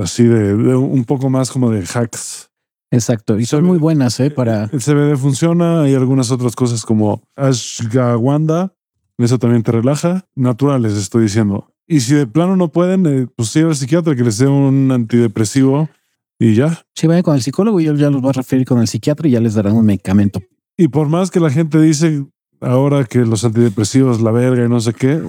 [0.00, 2.50] así de, de un poco más como de hacks.
[2.92, 3.40] Exacto.
[3.40, 4.30] Y son muy buenas, ¿eh?
[4.30, 4.64] Para.
[4.64, 8.74] El CBD funciona y algunas otras cosas como ashwagandha,
[9.18, 10.26] eso también te relaja.
[10.36, 11.71] Naturales, estoy diciendo.
[11.92, 14.90] Y si de plano no pueden, eh, pues ir al psiquiatra que les dé un
[14.90, 15.90] antidepresivo
[16.38, 16.82] y ya.
[16.94, 19.28] Si vayan con el psicólogo y él ya los va a referir con el psiquiatra
[19.28, 20.40] y ya les darán un medicamento.
[20.78, 22.24] Y por más que la gente dice
[22.62, 25.20] ahora que los antidepresivos, la verga y no sé qué,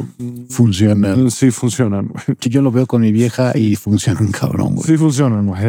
[0.50, 1.30] Funcionan.
[1.32, 2.08] sí funcionan.
[2.08, 2.24] güey.
[2.40, 4.88] Yo lo veo con mi vieja y funcionan cabrón, güey.
[4.88, 5.46] Sí funcionan.
[5.46, 5.62] güey.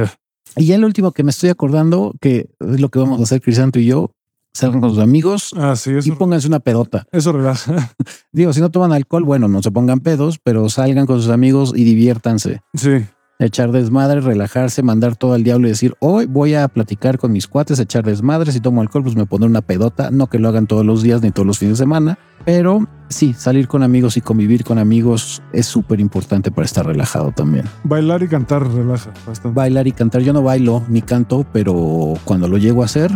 [0.57, 3.41] Y ya el último que me estoy acordando, que es lo que vamos a hacer
[3.41, 4.13] Crisanto y yo,
[4.55, 7.05] salgan con sus amigos Ah, sí, y pónganse una pedota.
[7.13, 7.93] eso relaja.
[8.33, 11.73] Digo, si no toman alcohol, bueno, no se pongan pedos, pero salgan con sus amigos
[11.77, 12.63] y diviértanse.
[12.75, 13.05] Sí,
[13.41, 17.49] Echar desmadre, relajarse, mandar todo al diablo y decir, hoy voy a platicar con mis
[17.49, 18.53] cuates, echar desmadre.
[18.53, 20.13] Si tomo alcohol, pues me pondré una pedota.
[20.13, 23.35] No que lo hagan todos los días ni todos los fines de semana, pero sí,
[23.37, 27.65] salir con amigos y convivir con amigos es súper importante para estar relajado también.
[27.83, 29.57] bailar y cantar relaja bastante.
[29.57, 33.11] Bailar y cantar, yo no bailo ni canto, pero cuando lo llego a hacer,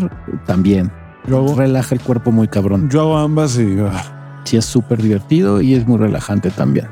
[0.47, 0.91] también
[1.29, 2.89] Yo hago, relaja el cuerpo muy cabrón.
[2.91, 3.79] yo hago ambas y...
[3.81, 4.15] ah.
[4.45, 6.89] Sí, es súper divertido y es muy relajante también.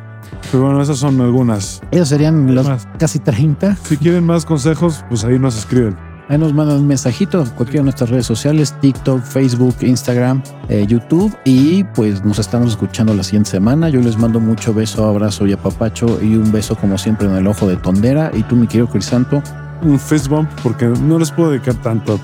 [0.51, 1.81] Pero bueno, esas son algunas.
[1.91, 2.87] Esos serían los Más.
[2.99, 3.77] casi 30.
[3.83, 5.97] Si quieren más consejos, pues ahí nos escriben.
[6.29, 11.35] Ahí nos mandan un mensajito, cualquiera de nuestras redes sociales, TikTok, Facebook, Instagram, eh, YouTube.
[11.45, 13.89] Y pues nos estamos escuchando la siguiente semana.
[13.89, 17.47] Yo les mando mucho beso, abrazo y apapacho y un beso como siempre en el
[17.47, 18.31] ojo de tondera.
[18.35, 19.43] Y tú, mi querido Crisanto,
[19.83, 22.19] Un fist bump porque no les puedo dedicar tanto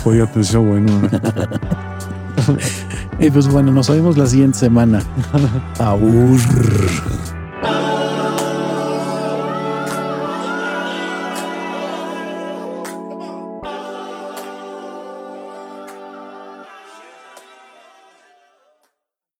[0.00, 0.80] apoyo y atención, güey.
[0.82, 1.08] no, no.
[3.18, 5.02] y pues bueno, nos vemos la siguiente semana.
[5.78, 6.40] Aur.